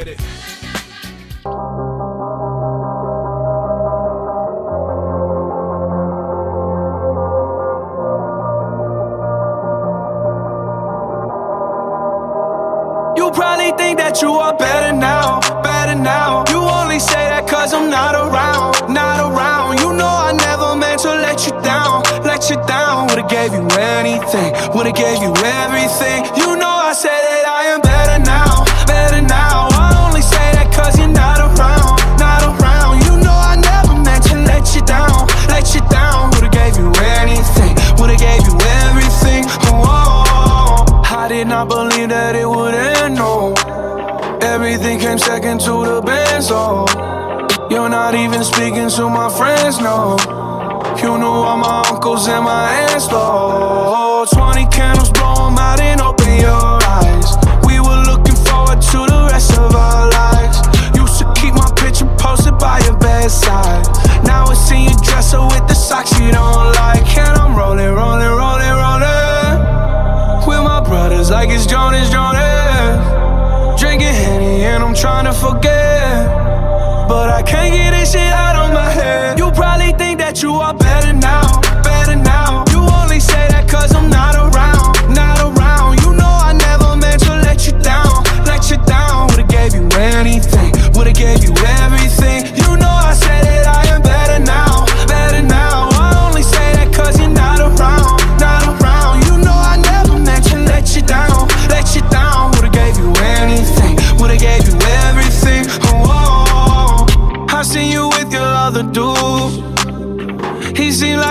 Probably 13.34 13.72
think 13.78 13.98
that 13.98 14.22
you 14.22 14.32
are 14.34 14.56
better 14.56 14.94
now, 14.96 15.40
better 15.64 15.96
now. 15.96 16.44
You 16.50 16.60
only 16.60 17.00
say 17.00 17.30
that 17.32 17.48
cause 17.48 17.74
I'm 17.74 17.90
not 17.90 18.16
around, 18.16 18.92
not 18.92 19.20
around. 19.20 19.80
You 19.80 19.94
know 19.94 20.08
I 20.08 20.34
never 20.34 20.76
meant 20.76 21.02
to 21.02 21.12
let 21.16 21.46
you 21.46 21.54
down, 21.62 22.04
let 22.24 22.50
you 22.50 22.58
down. 22.68 23.08
Would've 23.08 23.30
gave 23.30 23.54
you 23.54 23.66
anything, 23.80 24.52
would've 24.76 24.96
gave 24.96 25.22
you 25.24 25.34
everything. 25.64 26.28
You 26.36 26.56
know 26.58 26.76
I 26.90 26.94
said 26.94 27.22
that 27.22 27.46
I 27.48 27.72
am 27.72 27.82
better 27.82 28.20
now, 28.24 28.66
better 28.86 29.22
now. 29.22 29.68
I 29.72 30.08
only 30.08 30.22
say 30.22 30.48
that 30.58 30.68
cause 30.76 30.98
you're 31.00 31.08
not 31.08 31.40
around, 31.40 31.98
not 32.20 32.42
around. 32.44 33.04
You 33.08 33.16
know 33.24 33.36
I 33.36 33.56
never 33.56 33.96
meant 34.04 34.24
to 34.32 34.36
let 34.44 34.76
you 34.76 34.82
down, 34.84 35.28
let 35.48 35.74
you 35.74 35.82
down. 35.90 36.01
Did 41.42 41.48
not 41.48 41.70
believe 41.70 42.10
that 42.10 42.36
it 42.36 42.48
would 42.48 42.76
end, 42.76 43.16
no. 43.16 43.56
Everything 44.44 45.00
came 45.00 45.18
second 45.18 45.60
to 45.62 45.74
the 45.90 46.00
band, 46.00 46.44
so 46.44 46.86
you're 47.72 47.90
not 47.90 48.14
even 48.14 48.44
speaking 48.44 48.88
to 48.88 49.10
my 49.10 49.28
friends, 49.28 49.82
no. 49.82 50.18
You 51.02 51.18
knew 51.18 51.36
all 51.50 51.58
my 51.58 51.82
uncles 51.90 52.28
and 52.28 52.46
my 52.46 52.70
aunts, 52.86 53.08
though. 53.08 54.24
20 54.30 54.68
candles, 54.68 55.10
blow 55.10 55.48
'em 55.48 55.58
out 55.58 55.82
and 55.82 56.00
open 56.00 56.32
your 56.38 56.78
eyes. 57.00 57.30
We 57.66 57.80
were 57.80 58.02
looking 58.10 58.38
forward 58.46 58.80
to 58.94 59.00
the 59.10 59.22
rest 59.32 59.58
of 59.58 59.76
our 59.76 60.12
lives. 60.12 60.58
Used 60.94 61.18
to 61.22 61.26
keep 61.34 61.56
my 61.56 61.72
picture 61.82 62.10
posted 62.20 62.60
by 62.60 62.78
your 62.86 62.98
bedside. 62.98 63.82
Now 64.24 64.46
I 64.46 64.54
see 64.54 64.84
you 64.90 64.96
dresser 65.02 65.42
with 65.42 65.66
the 65.68 65.74
socks 65.74 66.12
you 66.20 66.30
don't 66.32 66.68
like. 66.82 67.18
And 67.18 67.36
I'm 67.42 67.56
rolling, 67.56 67.96
rolling, 67.96 68.30
rolling. 68.30 68.41
Like 71.42 71.50
it's 71.50 71.66
Jonas, 71.66 72.08
Jonas. 72.12 73.80
Drinking 73.80 74.14
Henny 74.14 74.62
and 74.64 74.84
I'm 74.84 74.94
trying 74.94 75.26
to 75.26 75.34
forget. 75.34 76.28
But 77.10 77.30
I 77.32 77.42
can't 77.42 77.74
get 77.74 77.90
this 77.98 78.12
shit 78.12 78.21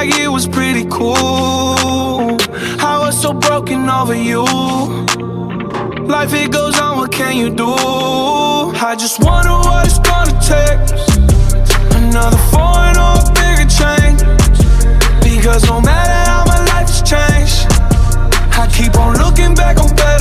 like 0.01 0.19
it 0.19 0.29
was 0.29 0.47
pretty 0.49 0.87
cool. 0.87 1.15
I 2.91 2.97
was 3.03 3.21
so 3.21 3.35
broken 3.35 3.87
over 3.87 4.15
you. 4.15 4.45
Life 6.15 6.33
it 6.33 6.51
goes 6.51 6.81
on, 6.81 6.97
what 6.97 7.13
can 7.13 7.37
you 7.37 7.51
do? 7.51 7.75
I 8.89 8.97
just 8.99 9.23
wonder 9.23 9.57
what 9.67 9.85
it's 9.89 9.99
gonna 10.11 10.37
take. 10.53 10.81
Another 12.01 12.41
foreign 12.51 12.97
or 13.07 13.15
a 13.21 13.27
bigger 13.41 13.69
change. 13.81 14.21
Because 15.21 15.63
no 15.67 15.83
matter 15.83 16.19
how 16.31 16.45
my 16.53 16.61
life 16.73 16.89
has 16.93 17.03
changed, 17.13 17.59
I 18.63 18.65
keep 18.77 18.95
on 18.97 19.19
looking 19.19 19.55
back 19.55 19.77
on 19.85 19.95
better 19.97 20.20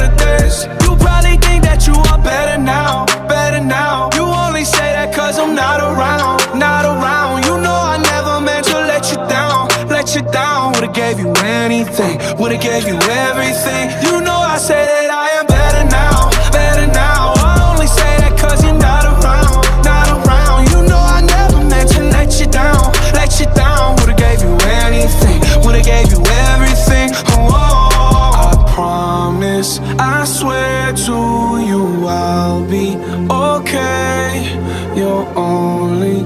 Would've 10.90 11.04
gave 11.04 11.20
you 11.20 11.32
anything, 11.46 12.18
would've 12.40 12.62
gave 12.62 12.88
you 12.88 12.96
everything. 12.96 13.92
You 14.02 14.22
know 14.22 14.34
I 14.34 14.58
say 14.58 14.88
that 14.88 15.12
I 15.14 15.38
am 15.38 15.46
better 15.46 15.86
now, 15.86 16.32
better 16.50 16.88
now. 16.88 17.34
I 17.38 17.70
only 17.70 17.86
say 17.86 18.18
that 18.18 18.34
cause 18.40 18.64
you're 18.64 18.74
not 18.74 19.06
around, 19.06 19.62
not 19.86 20.10
around. 20.10 20.66
You 20.74 20.90
know 20.90 20.98
I 20.98 21.22
never 21.22 21.64
meant 21.70 21.92
to 21.92 22.02
let 22.06 22.40
you 22.40 22.48
down, 22.48 22.92
let 23.14 23.40
you 23.40 23.46
down. 23.54 23.98
Would've 23.98 24.18
gave 24.18 24.42
you 24.42 24.58
anything, 24.82 25.38
would've 25.62 25.86
gave 25.86 26.10
you 26.10 26.26
everything. 26.58 27.14
Oh, 27.38 27.54
I 27.54 28.74
promise, 28.74 29.78
I 30.00 30.26
swear 30.26 30.94
to 31.06 31.62
you 31.70 32.08
I'll 32.08 32.66
be 32.66 32.98
okay. 33.30 34.58
You're 34.98 35.30
only 35.38 36.26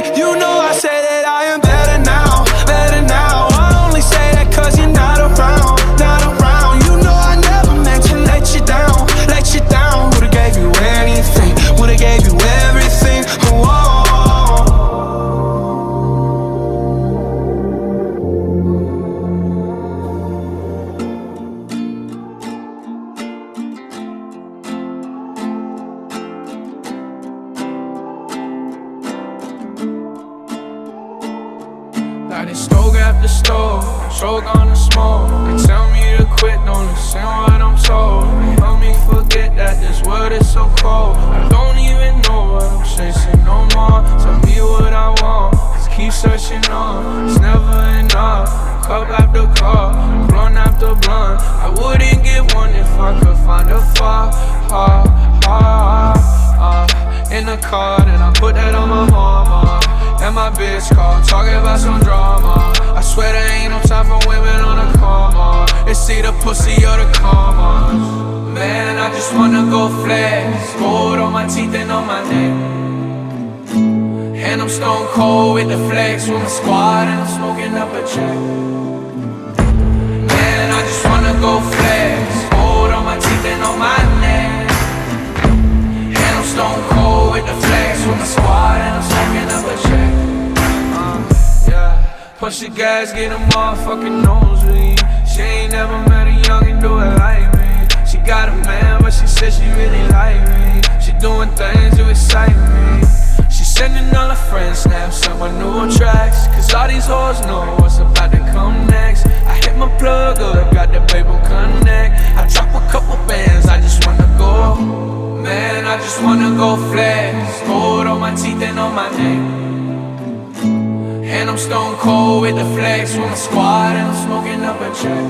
Flex 123.01 123.17
with 123.17 123.29
my 123.29 123.35
squad, 123.35 123.95
and 123.95 124.07
I'm 124.09 124.25
smoking 124.25 124.63
up 124.63 124.79
a 124.79 124.89
check. 124.93 125.25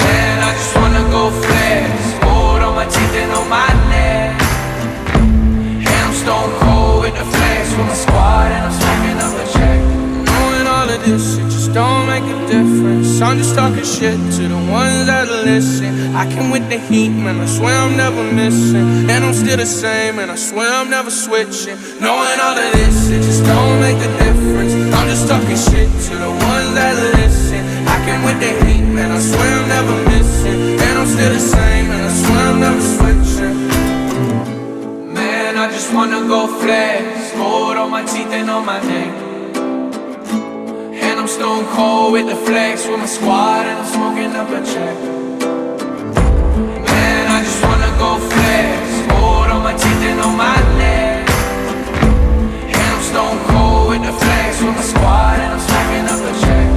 Man, 0.00 0.36
I 0.42 0.52
just 0.54 0.74
wanna 0.76 1.04
go 1.10 1.30
flex. 1.30 1.90
Gold 2.24 2.62
on 2.62 2.74
my 2.74 2.86
teeth 2.86 3.14
and 3.22 3.32
on 3.32 3.48
my 3.48 3.68
neck. 3.92 4.40
And 5.88 6.00
I'm 6.06 6.14
stone 6.14 6.52
cold 6.60 7.02
with 7.02 7.14
the 7.14 7.24
flex 7.24 7.70
with 7.76 7.86
my 7.86 7.94
squad, 7.94 8.48
and 8.52 8.64
I'm 8.68 8.74
smoking 8.80 9.18
up 9.26 9.34
a 9.42 9.46
check. 9.52 9.78
Knowing 10.28 10.66
all 10.66 10.88
of 10.88 11.00
this, 11.04 11.36
it 11.36 11.48
just 11.50 11.72
don't 11.74 12.06
make 12.06 12.24
a 12.24 12.38
difference. 12.46 13.20
I'm 13.20 13.36
just 13.36 13.54
talking 13.54 13.84
shit 13.84 14.18
to 14.36 14.42
the 14.54 14.60
ones 14.72 15.06
that 15.06 15.28
listen. 15.44 16.16
I 16.16 16.24
came 16.32 16.50
with 16.50 16.66
the 16.70 16.78
heat, 16.78 17.10
man. 17.10 17.40
I 17.40 17.46
swear 17.46 17.76
I'm 17.76 17.96
never 17.96 18.22
missing. 18.32 19.10
And 19.10 19.24
I'm 19.24 19.34
still 19.34 19.58
the 19.58 19.66
same, 19.66 20.18
and 20.18 20.30
I 20.30 20.36
swear 20.36 20.70
I'm 20.80 20.88
never 20.88 21.10
switching. 21.10 21.76
Knowing 22.00 22.38
all 22.44 22.56
of 22.56 22.72
this, 22.72 23.10
it 23.10 23.22
just 23.28 23.44
don't 23.44 23.80
make 23.80 23.98
a 23.98 24.10
difference. 24.24 24.73
I'm 24.94 25.08
just 25.08 25.28
talking 25.28 25.56
shit 25.56 25.90
to 26.06 26.14
the 26.16 26.30
ones 26.30 26.70
that 26.78 26.94
listen. 27.18 27.62
I 27.86 27.96
came 28.06 28.22
with 28.22 28.38
the 28.40 28.50
hate, 28.64 28.86
man. 28.86 29.10
I 29.10 29.18
swear 29.18 29.52
I'm 29.60 29.68
never 29.68 29.96
missing. 30.10 30.80
And 30.80 30.98
I'm 30.98 31.06
still 31.06 31.32
the 31.32 31.40
same, 31.40 31.90
and 31.90 32.02
I 32.08 32.12
swear 32.22 32.44
I'm 32.50 32.60
never 32.60 32.82
switching. 32.96 33.56
Man, 35.12 35.58
I 35.58 35.66
just 35.70 35.92
wanna 35.92 36.20
go 36.26 36.46
flex. 36.46 37.32
Gold 37.32 37.76
on 37.76 37.90
my 37.90 38.04
teeth 38.04 38.32
and 38.38 38.48
on 38.48 38.64
my 38.64 38.80
neck. 38.82 39.12
And 41.04 41.20
I'm 41.20 41.28
stone 41.28 41.66
cold 41.76 42.12
with 42.12 42.26
the 42.26 42.36
flex 42.36 42.86
with 42.86 43.00
my 43.00 43.06
squad, 43.06 43.66
and 43.66 43.78
I'm 43.80 43.88
smoking 43.96 44.32
up 44.40 44.48
a 44.48 44.60
check. 44.72 44.96
Man, 46.88 47.24
I 47.36 47.38
just 47.42 47.60
wanna 47.66 47.92
go 47.98 48.10
flex. 48.30 48.80
Gold 49.10 49.50
on 49.54 49.62
my 49.62 49.74
teeth 49.74 50.02
and 50.10 50.20
on 50.20 50.36
my 50.36 50.58
neck. 50.78 51.28
And 52.78 52.86
I'm 52.94 53.02
stone 53.02 53.38
cold 53.50 53.73
with 53.88 54.02
the 54.02 54.12
flex 54.12 54.62
with 54.62 54.74
my 54.76 54.82
squad, 54.82 55.38
and 55.40 55.52
I'm 55.52 55.60
smoking 55.68 56.06
up 56.12 56.20
a 56.30 56.32
check. 56.42 56.68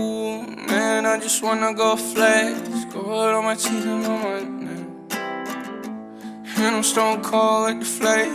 Ooh, 0.00 0.42
man, 0.68 1.06
I 1.06 1.18
just 1.18 1.42
wanna 1.42 1.74
go 1.74 1.96
flex. 1.96 2.84
Gold 2.92 3.34
on 3.36 3.44
my 3.44 3.54
teeth 3.54 3.86
and 3.86 4.06
on 4.06 4.22
my 4.22 4.40
neck. 4.66 4.86
And 6.56 6.76
I'm 6.76 6.82
stone 6.82 7.22
cold 7.22 7.62
with 7.68 7.80
the 7.80 7.86
flex. 7.86 8.28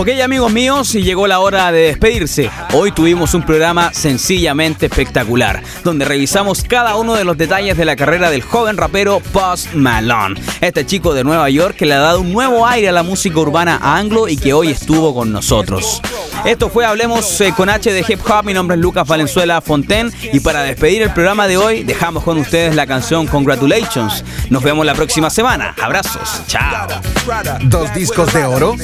Ok 0.00 0.10
amigos 0.22 0.52
míos, 0.52 0.94
y 0.94 1.02
llegó 1.02 1.26
la 1.26 1.40
hora 1.40 1.72
de 1.72 1.80
despedirse. 1.80 2.52
Hoy 2.72 2.92
tuvimos 2.92 3.34
un 3.34 3.42
programa 3.42 3.92
sencillamente 3.92 4.86
espectacular, 4.86 5.60
donde 5.82 6.04
revisamos 6.04 6.62
cada 6.62 6.94
uno 6.94 7.16
de 7.16 7.24
los 7.24 7.36
detalles 7.36 7.76
de 7.76 7.84
la 7.84 7.96
carrera 7.96 8.30
del 8.30 8.42
joven 8.42 8.76
rapero 8.76 9.18
Post 9.32 9.74
Malone. 9.74 10.40
Este 10.60 10.86
chico 10.86 11.14
de 11.14 11.24
Nueva 11.24 11.50
York 11.50 11.74
que 11.74 11.84
le 11.84 11.94
ha 11.94 11.98
dado 11.98 12.20
un 12.20 12.32
nuevo 12.32 12.64
aire 12.64 12.90
a 12.90 12.92
la 12.92 13.02
música 13.02 13.40
urbana 13.40 13.80
anglo 13.82 14.28
y 14.28 14.36
que 14.36 14.52
hoy 14.52 14.68
estuvo 14.68 15.12
con 15.12 15.32
nosotros. 15.32 16.00
Esto 16.44 16.68
fue 16.68 16.86
Hablemos 16.86 17.40
eh, 17.40 17.52
con 17.56 17.68
H 17.68 17.92
de 17.92 18.04
Hip 18.08 18.20
Hop, 18.30 18.44
mi 18.44 18.54
nombre 18.54 18.76
es 18.76 18.80
Lucas 18.80 19.06
Valenzuela 19.06 19.60
Fonten 19.60 20.12
y 20.32 20.38
para 20.38 20.62
despedir 20.62 21.02
el 21.02 21.12
programa 21.12 21.48
de 21.48 21.56
hoy 21.56 21.82
dejamos 21.82 22.22
con 22.22 22.38
ustedes 22.38 22.76
la 22.76 22.86
canción 22.86 23.26
Congratulations. 23.26 24.24
Nos 24.48 24.62
vemos 24.62 24.86
la 24.86 24.94
próxima 24.94 25.30
semana. 25.30 25.74
Abrazos. 25.80 26.42
Chao. 26.46 26.86
¿Dos 27.64 27.92
discos 27.94 28.32
de 28.32 28.44
oro? 28.44 28.76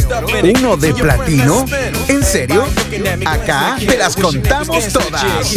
¿Uno 0.59 0.77
de 0.77 0.93
platino? 1.05 1.67
¿En 2.09 2.25
serio? 2.25 2.65
Acá 3.27 3.77
te 3.79 3.99
las 3.99 4.17
contamos 4.17 4.89
todas. 4.89 5.55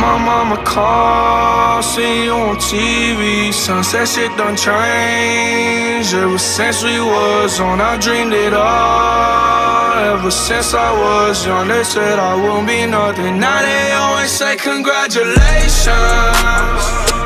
My 0.00 0.16
mama 0.16 0.56
called, 0.64 1.47
see 1.82 2.24
you 2.24 2.32
on 2.32 2.56
TV. 2.56 3.52
Sunset 3.52 4.08
shit 4.08 4.36
done 4.36 4.56
changed. 4.56 6.14
Ever 6.14 6.38
since 6.38 6.82
we 6.82 6.98
was 7.00 7.60
on, 7.60 7.80
I 7.80 7.96
dreamed 7.98 8.32
it 8.32 8.52
all. 8.52 10.14
Ever 10.14 10.30
since 10.30 10.74
I 10.74 10.90
was 10.92 11.46
young, 11.46 11.68
they 11.68 11.84
said 11.84 12.18
I 12.18 12.34
won't 12.34 12.66
be 12.66 12.86
nothing. 12.86 13.38
Now 13.38 13.60
they 13.62 13.92
always 13.92 14.30
say 14.30 14.56
congratulations. 14.56 16.82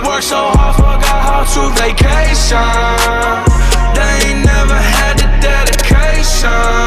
Worked 0.07 0.25
so 0.33 0.41
hard, 0.57 0.77
forgot 0.77 1.21
how 1.29 1.43
to 1.55 1.63
vacation. 1.81 3.41
They 3.97 4.13
ain't 4.29 4.43
never 4.45 4.79
had 4.97 5.15
the 5.23 5.29
dedication. 5.49 6.85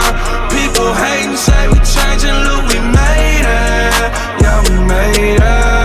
People 0.54 0.90
hating, 0.94 1.38
say 1.38 1.62
we 1.72 1.80
changing, 1.82 2.38
look, 2.48 2.64
we 2.70 2.80
made 3.00 3.46
it. 3.48 4.10
Yeah, 4.42 4.58
we 4.68 4.76
made 4.86 5.42
it. 5.42 5.85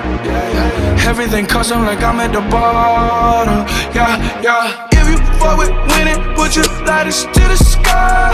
Everything 1.07 1.45
custom 1.45 1.83
like 1.83 2.03
I'm 2.03 2.19
at 2.19 2.31
the 2.31 2.41
bottom, 2.49 3.65
yeah, 3.93 4.41
yeah. 4.41 4.87
If 4.93 5.09
you 5.09 5.17
fuck 5.39 5.57
with 5.57 5.71
winning, 5.91 6.21
put 6.35 6.55
your 6.55 6.65
lighters 6.85 7.25
to 7.25 7.41
the 7.51 7.57
sky. 7.57 8.31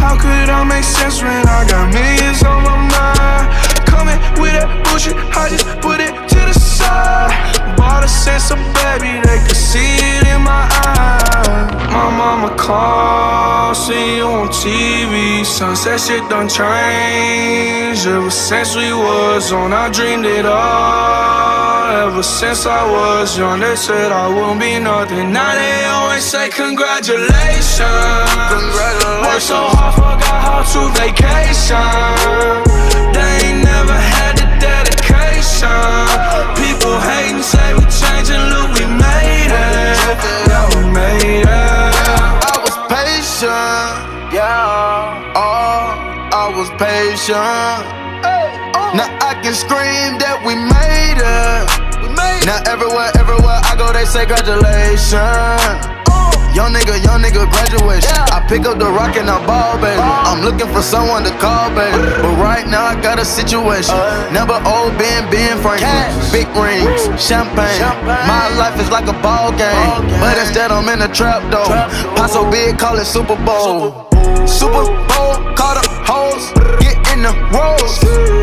How 0.00 0.16
could 0.16 0.48
I 0.48 0.64
make 0.64 0.84
sense 0.84 1.22
when 1.22 1.46
I 1.46 1.66
got 1.68 1.92
millions 1.92 2.42
on 2.42 2.62
my 2.64 2.76
mind? 2.76 3.65
Coming 3.96 4.20
with 4.40 4.52
that 4.52 4.68
bullshit, 4.84 5.16
I 5.32 5.48
just 5.48 5.64
put 5.80 5.98
it 6.04 6.12
to 6.12 6.40
the 6.44 6.52
side. 6.52 7.32
Bought 7.76 8.04
a 8.04 8.08
sense 8.08 8.52
of 8.52 8.60
baby, 8.76 9.24
they 9.24 9.40
could 9.46 9.56
see 9.56 9.96
it 10.14 10.28
in 10.28 10.40
my 10.44 10.68
eyes. 10.84 11.48
My 11.96 12.08
mama 12.12 12.54
called, 12.56 13.76
see 13.76 14.18
you 14.18 14.28
on 14.28 14.48
TV. 14.48 14.66
TV. 14.66 15.44
Sunset 15.44 16.00
shit 16.00 16.28
done 16.28 16.48
changed. 16.48 18.06
Ever 18.06 18.30
since 18.30 18.74
we 18.74 18.92
was 18.92 19.52
on, 19.52 19.72
I 19.72 19.88
dreamed 19.90 20.26
it 20.26 20.44
all. 20.44 22.08
Ever 22.08 22.22
since 22.22 22.66
I 22.66 22.82
was 22.90 23.38
young, 23.38 23.60
they 23.60 23.76
said 23.76 24.10
I 24.12 24.26
wouldn't 24.28 24.60
be 24.60 24.78
nothing. 24.78 25.32
Now 25.32 25.54
they 25.54 25.84
always 25.86 26.24
say 26.24 26.48
congratulations. 26.48 28.28
Congratulations. 28.54 29.26
Worked 29.26 29.42
so 29.42 29.60
hard, 29.76 29.94
forgot 29.94 30.40
how 30.46 30.60
to 30.72 30.80
vacation. 31.00 32.75
They 33.14 33.32
ain't 33.46 33.64
never 33.64 33.96
had 33.96 34.34
the 34.40 34.46
dedication. 34.60 35.70
People 36.60 36.96
hating, 37.00 37.42
say 37.42 37.74
we 37.74 37.84
changing, 37.88 38.44
look, 38.52 38.68
we 38.76 38.84
made 38.86 39.52
it. 39.52 39.96
Yeah, 40.48 40.64
we 40.74 40.82
made 40.92 41.46
it. 41.46 41.48
I 41.48 42.54
was 42.64 42.76
patient, 42.92 44.32
yeah. 44.34 45.34
Oh, 45.34 45.96
I 46.32 46.44
was 46.56 46.70
patient. 46.80 47.84
Now 48.96 49.08
I 49.20 49.34
can 49.42 49.54
scream 49.54 50.18
that 50.18 50.40
we 50.46 50.54
made 50.54 51.20
it. 51.20 51.86
Now 52.46 52.62
everywhere, 52.70 53.10
everywhere 53.18 53.60
I 53.64 53.74
go, 53.76 53.92
they 53.92 54.04
say 54.04 54.24
congratulations. 54.24 55.95
Young 56.56 56.72
nigga, 56.72 56.96
young 57.04 57.20
nigga, 57.20 57.44
graduation. 57.52 58.16
I 58.32 58.40
pick 58.48 58.64
up 58.64 58.78
the 58.78 58.88
rock 58.88 59.14
and 59.20 59.28
I 59.28 59.44
ball, 59.44 59.76
baby. 59.76 60.00
Uh-huh. 60.00 60.32
I'm 60.32 60.40
looking 60.40 60.72
for 60.72 60.80
someone 60.80 61.22
to 61.28 61.30
call, 61.36 61.68
baby. 61.76 62.00
But 62.24 62.32
right 62.40 62.66
now 62.66 62.86
I 62.86 62.96
got 62.96 63.18
a 63.18 63.26
situation. 63.26 63.92
Uh-huh. 63.92 64.32
Never 64.32 64.56
old 64.64 64.96
Ben, 64.96 65.28
Ben 65.28 65.60
Franklin. 65.60 66.08
Big 66.32 66.48
rings, 66.56 67.12
champagne. 67.20 67.84
My 68.24 68.48
life 68.56 68.80
is 68.80 68.88
like 68.88 69.04
a 69.04 69.12
ball 69.20 69.52
game. 69.52 70.08
But 70.16 70.40
instead 70.40 70.72
I'm 70.72 70.88
in 70.88 71.04
a 71.04 71.12
trap 71.12 71.44
though. 71.52 71.68
Paso 72.16 72.50
big, 72.50 72.78
call 72.78 72.96
it 72.96 73.04
Super 73.04 73.36
Bowl. 73.44 74.08
Super 74.48 74.88
Bowl, 75.12 75.36
call 75.60 75.76
the 75.76 75.84
hoes. 76.08 76.56
Get 76.80 76.96
in 77.12 77.20
the 77.20 77.36
rolls. 77.52 78.35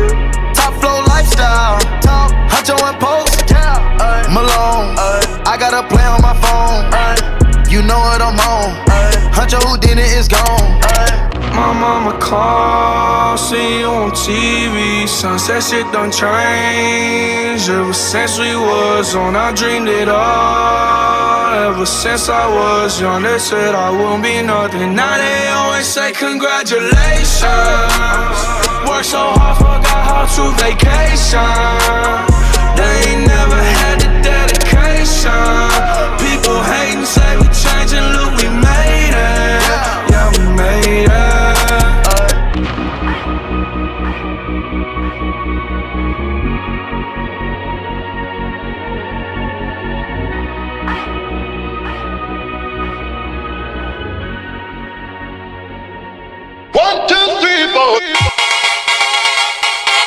Is 10.14 10.28
gone. 10.28 10.80
My 11.58 11.72
mama 11.72 12.18
called, 12.18 13.38
see 13.38 13.80
you 13.80 13.86
on 13.86 14.10
TV. 14.12 15.08
Sunset 15.08 15.62
shit 15.62 15.86
done 15.92 16.10
changed. 16.10 17.68
Ever 17.68 17.92
since 17.92 18.38
we 18.38 18.54
was 18.56 19.14
on, 19.14 19.36
I 19.36 19.52
dreamed 19.52 19.88
it 19.88 20.08
all. 20.08 21.68
Ever 21.68 21.86
since 21.86 22.28
I 22.28 22.46
was 22.58 23.00
young, 23.00 23.22
they 23.22 23.38
said 23.38 23.74
I 23.74 23.90
wouldn't 23.90 24.22
be 24.22 24.42
nothing. 24.42 24.94
Now 24.94 25.16
they 25.16 25.48
always 25.48 25.86
say 25.86 26.12
congratulations. 26.12 27.42
Worked 28.88 29.10
so 29.14 29.22
hard, 29.38 29.56
forgot 29.58 30.02
how 30.10 30.24
to 30.36 30.44
vacation. 30.62 31.54
They 32.78 32.94
ain't 33.10 33.26
never 33.26 33.60
had 33.78 33.96
the 34.02 34.10
dedication. 34.30 36.23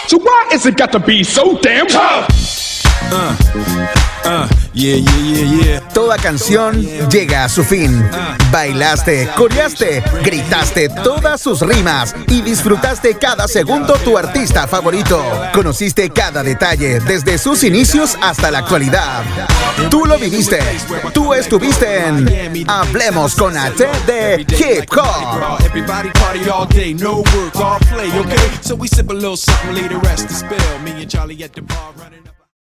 So 0.07 0.17
why 0.19 0.49
is 0.53 0.65
it 0.65 0.77
got 0.77 0.91
to 0.93 0.99
be 0.99 1.23
so 1.23 1.57
damn 1.59 1.87
tough? 1.87 2.29
Uh, 3.11 4.03
yeah, 4.73 4.95
yeah, 4.95 5.17
yeah, 5.23 5.63
yeah. 5.63 5.89
Toda 5.93 6.17
canción 6.17 6.81
llega 7.09 7.43
a 7.43 7.49
su 7.49 7.63
fin. 7.63 8.07
Bailaste, 8.51 9.29
coreaste, 9.35 10.03
gritaste 10.23 10.89
todas 11.03 11.41
sus 11.41 11.61
rimas 11.61 12.15
y 12.27 12.41
disfrutaste 12.41 13.15
cada 13.15 13.47
segundo 13.47 13.93
tu 14.03 14.17
artista 14.17 14.67
favorito. 14.67 15.23
Conociste 15.53 16.09
cada 16.09 16.43
detalle 16.43 16.99
desde 16.99 17.37
sus 17.37 17.63
inicios 17.63 18.17
hasta 18.21 18.51
la 18.51 18.59
actualidad. 18.59 19.23
Tú 19.89 20.05
lo 20.05 20.17
viviste. 20.17 20.59
Tú 21.13 21.33
estuviste 21.33 22.05
en 22.05 22.65
Hablemos 22.69 23.35
con 23.35 23.57
AT 23.57 23.77
de 24.05 24.45
Hip 24.47 24.91
Hop. 24.97 25.57